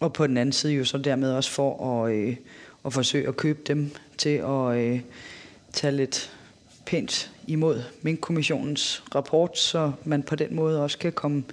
[0.00, 2.36] Og på den anden side jo så dermed også for at, øh,
[2.86, 5.00] at forsøge at købe dem til at øh,
[5.72, 6.32] tage lidt
[6.86, 11.44] pænt imod Mink-kommissionens rapport, så man på den måde også kan komme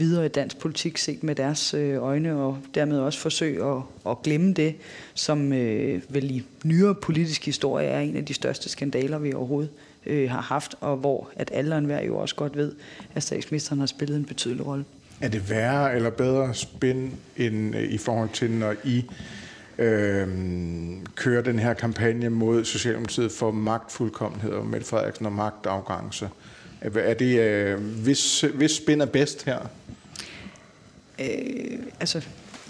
[0.00, 4.22] videre i dansk politik set med deres øh, øjne, og dermed også forsøge at, at
[4.22, 4.74] glemme det,
[5.14, 9.70] som øh, vel i nyere politisk historie er en af de største skandaler, vi overhovedet
[10.06, 12.72] øh, har haft, og hvor at alle og enhver jo også godt ved,
[13.14, 14.84] at statsministeren har spillet en betydelig rolle.
[15.20, 19.04] Er det værre eller bedre spænd end øh, i forhold til, når I
[19.78, 20.28] øh,
[21.14, 26.28] kører den her kampagne mod Socialdemokratiet for magtfuldkommenhed og Mette Frederiksen og magtafgangse?
[26.80, 29.70] Er det, øh, hvis, hvis spænd er bedst her?
[31.20, 32.22] Øh, altså,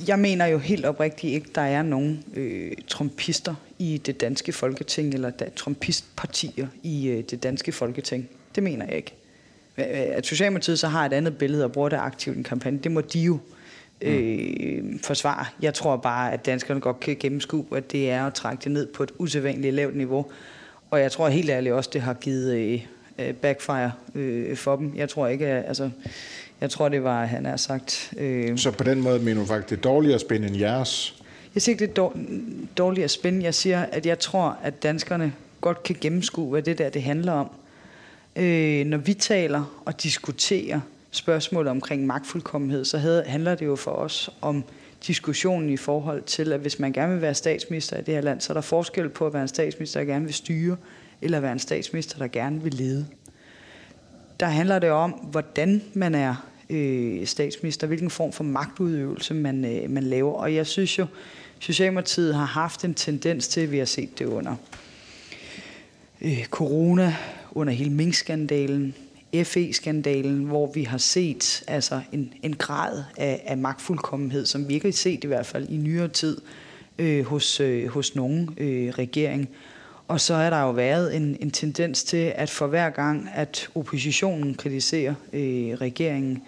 [0.06, 5.14] jeg mener jo helt oprigtigt ikke, der er nogen øh, trompister i det danske folketing,
[5.14, 8.28] eller der, trompistpartier i øh, det danske folketing.
[8.54, 9.14] Det mener jeg ikke.
[9.76, 12.92] At Socialdemokratiet så har et andet billede og bruger det aktivt i en kampagne, det
[12.92, 13.38] må de jo
[14.00, 15.46] øh, forsvare.
[15.62, 18.86] Jeg tror bare, at danskerne godt kan gennemskue, at det er at trække det ned
[18.86, 20.26] på et usædvanligt lavt niveau.
[20.90, 22.86] Og jeg tror helt ærligt også, det har givet øh,
[23.20, 24.92] øh backfire øh, for dem.
[24.96, 25.90] Jeg tror ikke, at, altså,
[26.60, 28.12] jeg tror, det var, han har sagt...
[28.16, 31.22] Øh, så på den måde mener du faktisk, det er dårligere spænd end jeres?
[31.54, 32.10] Jeg siger ikke, det er
[32.76, 33.42] dårligere spænd.
[33.42, 37.32] Jeg siger, at jeg tror, at danskerne godt kan gennemskue, hvad det der det handler
[37.32, 37.50] om.
[38.36, 43.90] Øh, når vi taler og diskuterer spørgsmålet omkring magtfuldkommenhed, så havde, handler det jo for
[43.90, 44.64] os om
[45.06, 48.40] diskussionen i forhold til, at hvis man gerne vil være statsminister i det her land,
[48.40, 50.76] så er der forskel på at være en statsminister, der gerne vil styre,
[51.22, 53.06] eller være en statsminister, der gerne vil lede.
[54.40, 59.90] Der handler det om, hvordan man er øh, statsminister, hvilken form for magtudøvelse man, øh,
[59.90, 60.32] man laver.
[60.32, 61.06] Og jeg synes jo,
[61.58, 64.56] Socialdemokratiet har haft en tendens til, vi har set det under
[66.20, 67.16] øh, corona,
[67.52, 68.94] under hele minkskandalen,
[69.44, 74.86] FE-skandalen, hvor vi har set altså en, en grad af, af magtfuldkommenhed, som vi ikke
[74.86, 76.40] har set i hvert fald i nyere tid
[76.98, 79.48] øh, hos, øh, hos nogen øh, regering.
[80.11, 83.68] Og så er der jo været en, en tendens til, at for hver gang, at
[83.74, 86.42] oppositionen kritiserer øh, regeringen,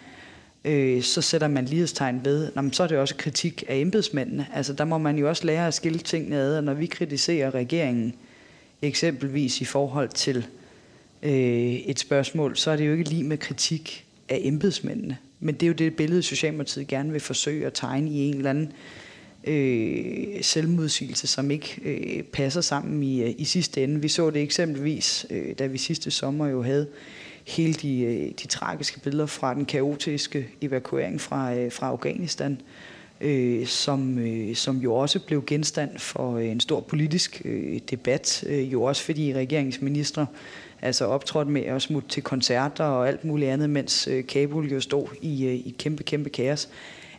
[0.65, 4.47] øh, så sætter man lighedstegn ved, Nå, så er det også kritik af embedsmændene.
[4.55, 7.55] Altså der må man jo også lære at skille tingene ad, og når vi kritiserer
[7.55, 8.15] regeringen,
[8.83, 10.47] eksempelvis i forhold til
[11.23, 11.33] øh,
[11.73, 15.17] et spørgsmål, så er det jo ikke lige med kritik af embedsmændene.
[15.41, 18.51] Men det er jo det billede, Socialdemokratiet gerne vil forsøge at tegne i en eller
[18.51, 18.73] anden øh,
[19.45, 24.03] Øh, selvmodsigelse, som ikke øh, passer sammen i, øh, i sidste ende.
[24.03, 26.87] Vi så det eksempelvis, øh, da vi sidste sommer jo havde
[27.47, 32.61] hele de, øh, de tragiske billeder fra den kaotiske evakuering fra, øh, fra Afghanistan,
[33.21, 38.45] øh, som, øh, som jo også blev genstand for øh, en stor politisk øh, debat,
[38.47, 40.27] øh, jo også fordi regeringsminister
[40.83, 44.81] altså optrådte med at smutte til koncerter og alt muligt andet, mens øh, Kabul jo
[44.81, 46.69] stod i, øh, i kæmpe, kæmpe kaos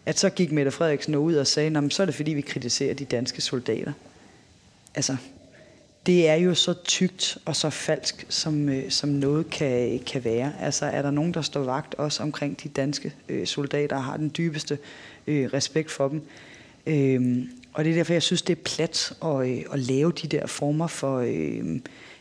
[0.05, 3.05] at så gik Mette Frederiksen ud og sagde, så er det fordi, vi kritiserer de
[3.05, 3.93] danske soldater.
[4.95, 5.15] Altså,
[6.05, 10.53] det er jo så tygt og så falsk, som, øh, som noget kan, kan være.
[10.59, 14.17] Altså, er der nogen, der står vagt også omkring de danske øh, soldater og har
[14.17, 14.77] den dybeste
[15.27, 16.21] øh, respekt for dem?
[16.85, 20.27] Øhm, og det er derfor, jeg synes, det er plat at, øh, at lave de
[20.27, 21.79] der former for øh,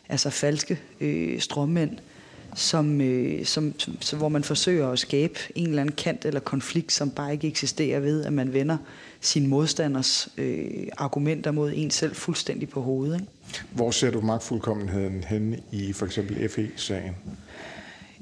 [0.08, 1.98] altså falske øh, strømmænd,
[2.54, 6.92] som, øh, som, som, hvor man forsøger at skabe en eller anden kant eller konflikt,
[6.92, 8.76] som bare ikke eksisterer ved, at man vender
[9.20, 13.14] sin modstanders øh, argumenter mod en selv fuldstændig på hovedet.
[13.14, 13.32] Ikke?
[13.70, 17.16] Hvor ser du magtfuldkommenheden hen i for eksempel FE-sagen?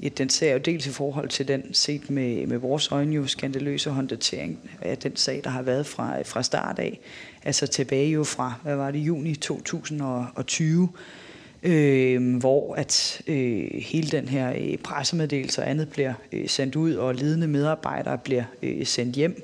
[0.01, 3.27] Ja, den ser jo dels i forhold til den, set med, med vores øjne jo
[3.27, 6.99] skandaløse håndtering af den sag, der har været fra, fra start af.
[7.43, 10.89] Altså tilbage jo fra, hvad var det, juni 2020,
[11.63, 16.93] øh, hvor at øh, hele den her øh, pressemeddelelse og andet bliver øh, sendt ud,
[16.93, 19.43] og ledende medarbejdere bliver øh, sendt hjem.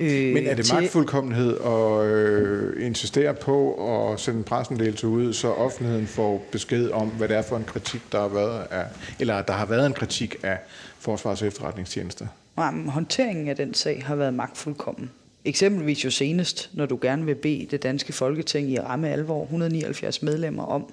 [0.00, 3.74] Øh, Men er det magtfuldkommenhed at øh, insistere på
[4.12, 7.64] at sende en pressemeddelelse ud, så offentligheden får besked om, hvad det er for en
[7.64, 8.84] kritik, der har været af,
[9.20, 10.58] eller der har været en kritik af
[10.98, 12.26] Forsvars- og efterretningstjenester?
[12.58, 15.10] Jamen, håndteringen af den sag har været magtfuldkommen.
[15.44, 20.22] Eksempelvis jo senest, når du gerne vil bede det danske folketing i ramme alvor, 179
[20.22, 20.86] medlemmer om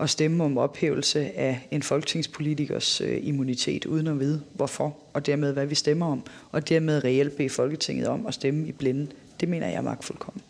[0.00, 5.52] at stemme om ophævelse af en folketingspolitikers øh, immunitet, uden at vide hvorfor, og dermed
[5.52, 6.22] hvad vi stemmer om,
[6.52, 9.06] og dermed reelt bede Folketinget om at stemme i blinde.
[9.40, 10.42] Det mener jeg er magtfuldkommen.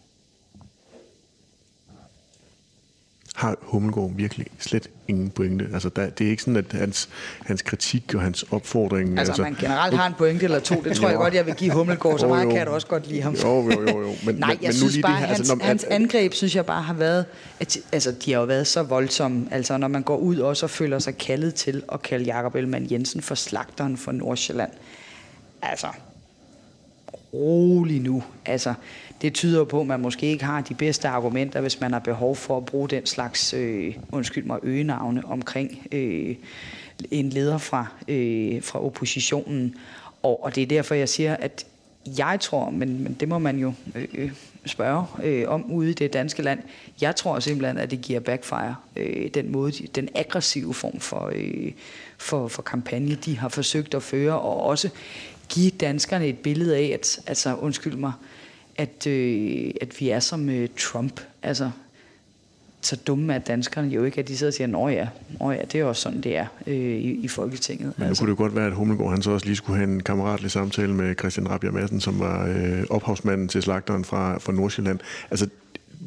[3.39, 5.68] Har Hummelgaard virkelig slet ingen pointe?
[5.72, 7.09] Altså, der, det er ikke sådan, at hans,
[7.47, 9.18] hans kritik og hans opfordring...
[9.18, 11.55] Altså, altså man generelt har en pointe eller to, det tror jeg godt, jeg vil
[11.55, 13.34] give Hummelgaard, så meget kan jeg da også godt lide ham.
[13.34, 14.01] Jo, jo, jo.
[14.01, 14.12] jo.
[14.24, 16.34] Men, Nej, jeg men, synes nu lige bare, det her, hans, altså, når, hans angreb,
[16.34, 17.24] synes jeg bare har været...
[17.61, 19.49] At, altså, de har jo været så voldsomme.
[19.51, 22.89] Altså, når man går ud også og føler sig kaldet til at kalde Jakob Ellemann
[22.91, 24.70] Jensen for slagteren for Nordsjælland.
[25.62, 25.86] Altså,
[27.34, 28.22] rolig nu.
[28.47, 28.74] Altså,
[29.23, 32.37] det tyder på, at man måske ikke har de bedste argumenter, hvis man har behov
[32.37, 36.37] for at bruge den slags, øh, undskyld mig, øgenavne omkring øh,
[37.11, 39.75] en leder fra, øh, fra oppositionen.
[40.23, 41.66] Og, og det er derfor, jeg siger, at
[42.19, 44.31] jeg tror, men, men det må man jo øh, øh
[44.66, 46.61] spørge øh, om ude i det danske land.
[47.01, 51.73] Jeg tror simpelthen, at det giver backfire, øh, den måde, den aggressive form for, øh,
[52.19, 54.89] for, for kampagne, de har forsøgt at føre, og også
[55.49, 58.12] give danskerne et billede af, at, altså undskyld mig,
[58.79, 61.20] at, øh, at vi er som øh, Trump.
[61.43, 61.70] Altså,
[62.81, 65.09] så dumme er danskerne jo ikke, at de sidder og siger, nå ja,
[65.41, 67.93] nå ja det er også sådan, det er øh, i, i Folketinget.
[67.97, 68.22] Men nu altså.
[68.22, 70.95] kunne det godt være, at Hummelgaard han så også lige skulle have en kammeratlig samtale
[70.95, 74.99] med Christian Rabia Madsen, som var øh, ophavsmanden til slagteren fra, fra Nordsjælland.
[75.31, 75.49] Altså,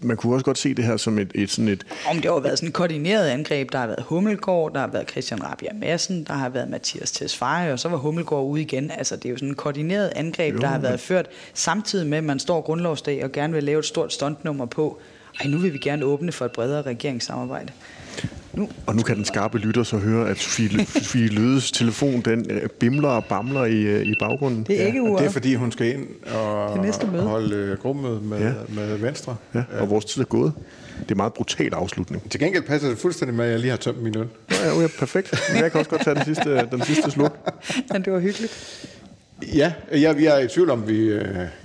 [0.04, 1.86] man kunne også godt se det her som et, et sådan et...
[2.10, 3.72] Om det har været sådan et koordineret angreb.
[3.72, 7.74] Der har været Hummelgaard, der har været Christian Rabia Madsen, der har været Mathias Tesfaye,
[7.74, 8.92] og så var Hummelgaard ude igen.
[8.92, 12.18] Altså, det er jo sådan et koordineret angreb, jo, der har været ført, samtidig med,
[12.18, 15.00] at man står grundlovsdag og gerne vil lave et stort stuntnummer på.
[15.40, 17.74] Ej, nu vil vi gerne åbne for et bredere regeringssamarbejde.
[18.54, 18.70] Nu.
[18.86, 22.70] Og nu kan den skarpe lytter så høre, at Sofie, Sofie Lødes telefon, den øh,
[22.70, 24.64] bimler og bamler i, øh, i baggrunden.
[24.64, 28.40] Det er ikke ja, det er fordi, hun skal ind og holde øh, gruppemøde med,
[28.40, 28.54] ja.
[28.70, 29.36] med Venstre.
[29.56, 30.54] Ja, og vores tid er gået.
[31.00, 32.30] Det er en meget brutal afslutning.
[32.30, 34.28] Til gengæld passer det fuldstændig med, at jeg lige har tømt min øl.
[34.52, 35.42] Ja, ja, perfekt.
[35.56, 37.38] Jeg kan også godt tage den sidste, den sidste sluk.
[37.94, 38.88] Ja, det var hyggeligt.
[39.56, 41.20] Ja, jeg, jeg er i tvivl om, vi,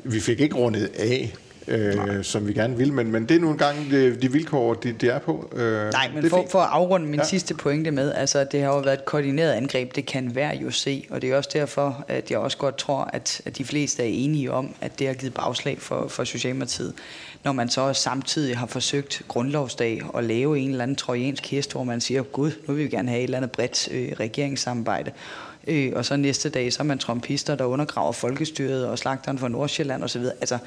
[0.04, 1.34] vi fik ikke rundet af
[1.68, 2.92] øh, som vi gerne vil.
[2.92, 5.50] Men, men det er nu engang de, de vilkår, de, de er på.
[5.56, 7.24] Øh, Nej, men for, for at afrunde min ja.
[7.24, 10.70] sidste pointe med, altså det har jo været et koordineret angreb, det kan være jo
[10.70, 14.02] se, og det er også derfor, at jeg også godt tror, at, at de fleste
[14.02, 16.92] er enige om, at det har givet bagslag for, for Socialdemokratiet
[17.46, 21.84] når man så samtidig har forsøgt grundlovsdag at lave en eller anden trojansk hest, hvor
[21.84, 25.12] man siger, gud, nu vil vi gerne have et eller andet bredt øh, regeringssamarbejde.
[25.66, 29.48] Øh, og så næste dag, så er man trompister, der undergraver folkestyret og slagteren fra
[29.48, 30.22] Nordsjælland osv.
[30.40, 30.58] Altså,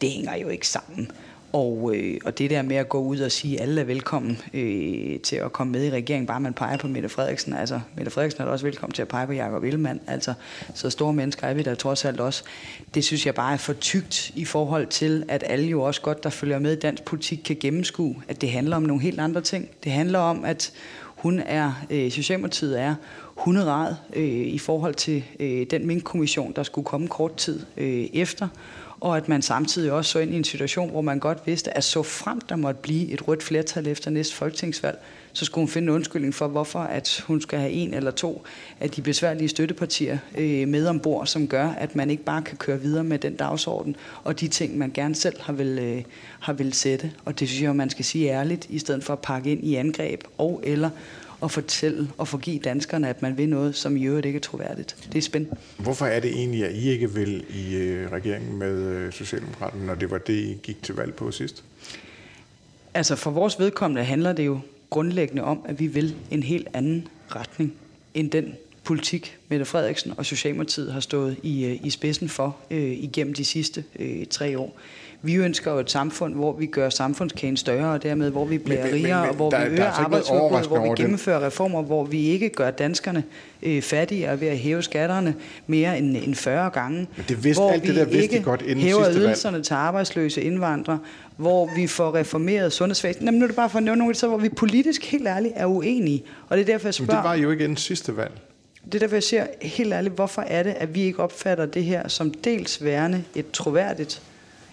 [0.00, 1.10] det hænger jo ikke sammen.
[1.52, 4.38] Og, øh, og det der med at gå ud og sige, at alle er velkommen
[4.54, 7.54] øh, til at komme med i regeringen, bare man peger på Mette Frederiksen.
[7.54, 10.00] Altså, Mette Frederiksen er da også velkommen til at pege på Jacob Ellemann.
[10.06, 10.34] Altså,
[10.74, 12.42] så store mennesker er vi der trods alt også.
[12.94, 16.24] Det synes jeg bare er for tygt i forhold til, at alle jo også godt,
[16.24, 19.40] der følger med i dansk politik, kan gennemskue, at det handler om nogle helt andre
[19.40, 19.68] ting.
[19.84, 20.72] Det handler om, at
[21.16, 22.94] hun er, øh, Socialdemokratiet er
[23.24, 28.48] hunderad øh, i forhold til øh, den minkkommission, der skulle komme kort tid øh, efter
[29.00, 31.84] og at man samtidig også så ind i en situation, hvor man godt vidste, at
[31.84, 34.98] så frem der måtte blive et rødt flertal efter næste folketingsvalg,
[35.32, 38.42] så skulle hun finde en undskyldning for, hvorfor at hun skal have en eller to
[38.80, 42.80] af de besværlige støttepartier øh, med ombord, som gør, at man ikke bare kan køre
[42.80, 46.02] videre med den dagsorden og de ting, man gerne selv har vil, øh,
[46.40, 47.12] har vil sætte.
[47.24, 49.74] Og det synes jeg, man skal sige ærligt, i stedet for at pakke ind i
[49.74, 50.90] angreb og eller
[51.42, 54.96] at fortælle og forgive danskerne, at man vil noget, som i øvrigt ikke er troværdigt.
[55.12, 55.56] Det er spændende.
[55.78, 59.94] Hvorfor er det egentlig, at I ikke vil i øh, regeringen med øh, Socialdemokraterne, når
[59.94, 61.64] det var det, I gik til valg på sidst?
[62.94, 64.60] Altså for vores vedkommende handler det jo
[64.90, 67.74] grundlæggende om, at vi vil en helt anden retning
[68.14, 72.92] end den politik, Mette Frederiksen og Socialdemokratiet har stået i, øh, i spidsen for øh,
[72.92, 74.76] igennem de sidste øh, tre år.
[75.22, 78.84] Vi ønsker jo et samfund, hvor vi gør samfundskagen større, og dermed hvor vi bliver
[78.84, 81.82] men, rigere, men, men, og hvor der, vi øger altså arbejdsudbuddet, hvor vi gennemfører reformer,
[81.82, 83.24] hvor vi ikke gør danskerne
[83.62, 85.34] øh, fattigere ved at hæve skatterne
[85.66, 87.06] mere end, end 40 gange.
[87.16, 89.64] Men det vidste, hvor alt det der vidste ikke godt inden hæver ydelserne valg.
[89.64, 90.98] til arbejdsløse indvandrere,
[91.36, 93.26] hvor vi får reformeret sundhedsvæsenet.
[93.26, 95.52] Jamen, nu er det bare for at nævne nogle af hvor vi politisk helt ærligt
[95.56, 96.22] er uenige.
[96.48, 97.12] Og det er derfor, jeg spørger...
[97.12, 98.32] Men det var jo ikke inden sidste valg.
[98.84, 101.84] Det er derfor, jeg siger helt ærligt, hvorfor er det, at vi ikke opfatter det
[101.84, 104.22] her som dels værende et troværdigt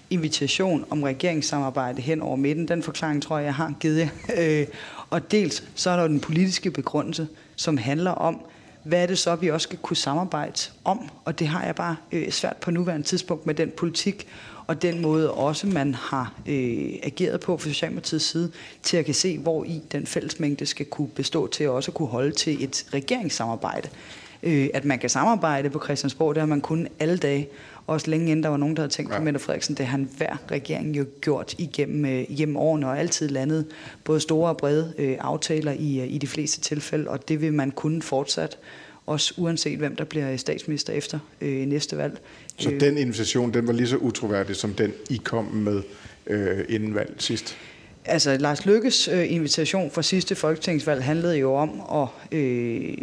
[0.09, 2.67] invitation om regeringssamarbejde hen over midten.
[2.67, 4.09] Den forklaring tror jeg, jeg har givet jer.
[4.37, 4.67] Øh,
[5.09, 8.41] og dels så er der den politiske begrundelse, som handler om,
[8.83, 11.09] hvad er det så, vi også skal kunne samarbejde om?
[11.25, 14.27] Og det har jeg bare øh, svært på nuværende tidspunkt med den politik,
[14.67, 18.51] og den måde også, man har øh, ageret på fra Socialdemokratiets side,
[18.83, 22.07] til at kan se, hvor i den fællesmængde skal kunne bestå til at også kunne
[22.07, 23.89] holde til et regeringssamarbejde.
[24.43, 27.47] Øh, at man kan samarbejde på Christiansborg, det har man kun alle dage,
[27.87, 29.17] også længe inden der var nogen, der havde tænkt ja.
[29.17, 29.75] på Mette Frederiksen.
[29.75, 33.65] Det har hver regering jo gjort igennem, øh, igennem årene og altid landet
[34.03, 37.53] både store og brede øh, aftaler i, øh, i de fleste tilfælde, og det vil
[37.53, 38.57] man kunne fortsat
[39.05, 42.19] også uanset hvem der bliver statsminister efter øh, næste valg.
[42.57, 45.81] Så øh, den invitation, den var lige så utroværdig som den, I kom med
[46.27, 47.57] øh, inden valg sidst?
[48.09, 52.93] Altså, Lars Lykkes øh, invitation fra sidste folketingsvalg handlede jo om at øh,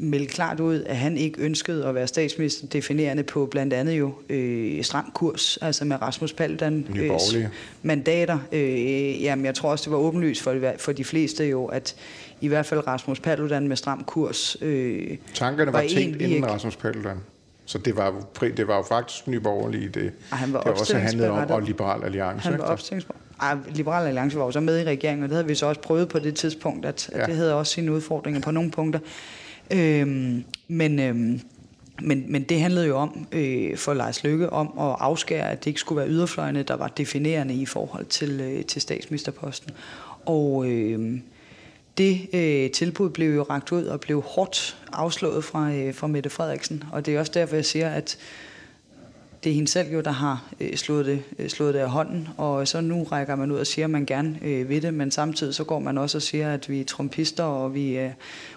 [0.00, 4.12] melde klart ud, at han ikke ønskede at være statsminister, definerende på blandt andet jo
[4.28, 7.10] øh, stram kurs, altså med Rasmus Paludan øh,
[7.82, 8.38] mandater.
[8.52, 11.96] Øh, jamen, jeg tror også, det var åbenlyst for, for de fleste jo, at
[12.40, 16.46] i hvert fald Rasmus Paludan med stram kurs øh, Tankerne var, var tænkt inden ikke...
[16.46, 17.16] Rasmus Paludan?
[17.66, 21.30] Så det var, det var jo faktisk nyborgerlige, det, og han var det også handlede
[21.30, 22.48] om, og Liberal Alliance.
[22.48, 23.23] Han var opstillingsberettiget.
[23.40, 25.80] Ej, Liberal Alliance var jo så med i regeringen, og det havde vi så også
[25.80, 27.18] prøvet på det tidspunkt, at, ja.
[27.18, 29.00] at det havde også sine udfordringer på nogle punkter.
[29.70, 31.40] Øhm, men, øhm,
[32.02, 35.70] men, men det handlede jo om øh, for Lars Lykke om at afskære, at det
[35.70, 39.70] ikke skulle være yderfløjene, der var definerende i forhold til, øh, til statsministerposten.
[40.26, 41.18] Og øh,
[41.98, 46.30] det øh, tilbud blev jo ragt ud og blev hårdt afslået fra, øh, fra Mette
[46.30, 46.84] Frederiksen.
[46.92, 48.18] Og det er også derfor, jeg siger, at
[49.44, 52.28] det er hende selv jo, der har øh, slået, det, øh, slået det af hånden,
[52.36, 55.10] og så nu rækker man ud og siger, at man gerne øh, vil det, men
[55.10, 58.10] samtidig så går man også og siger, at vi er trompister, og vi øh,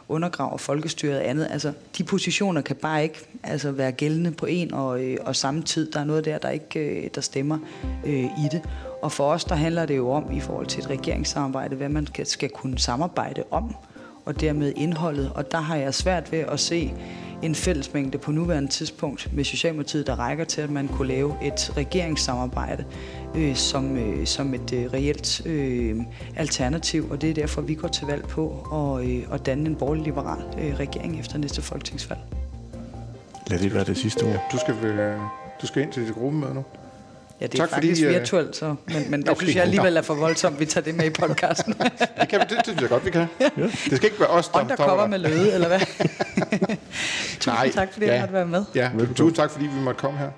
[0.08, 1.48] undergraver folkestyret og andet.
[1.52, 5.62] Altså, de positioner kan bare ikke altså, være gældende på en og, øh, og samme
[5.62, 5.92] tid.
[5.92, 7.58] Der er noget der, der ikke øh, der stemmer
[8.06, 8.62] øh, i det.
[9.02, 12.08] Og for os, der handler det jo om, i forhold til et regeringssamarbejde, hvad man
[12.08, 13.76] skal, skal kunne samarbejde om,
[14.28, 15.32] og dermed indholdet.
[15.36, 16.94] Og der har jeg svært ved at se
[17.42, 21.74] en fællesmængde på nuværende tidspunkt med Socialdemokratiet, der rækker til, at man kunne lave et
[21.78, 22.86] regeringssamarbejde
[23.36, 25.96] øh, som, øh, som et øh, reelt øh,
[26.36, 29.76] alternativ, og det er derfor, vi går til valg på at, øh, at danne en
[29.76, 32.20] borgerlig-liberal øh, regering efter næste folketingsvalg.
[33.48, 34.44] Lad det være det sidste ord.
[34.52, 35.20] Du skal, øh,
[35.62, 36.64] du skal ind til dit gruppemøde nu.
[37.42, 39.64] Ja, det er tak faktisk fordi, øh, virtuelt, så, men, men det okay, synes jeg
[39.64, 41.74] alligevel er for voldsomt, at vi tager det med i podcasten.
[42.22, 43.28] det, kan, det, det synes jeg godt, vi kan.
[43.40, 43.50] Ja.
[43.64, 45.80] Det skal ikke være os, der Undercover med løde, eller hvad?
[47.40, 48.12] Tusind Nej, tak, fordi ja.
[48.12, 48.66] jeg måtte være med.
[48.76, 50.30] Ja, tusind tak, fordi vi måtte komme her.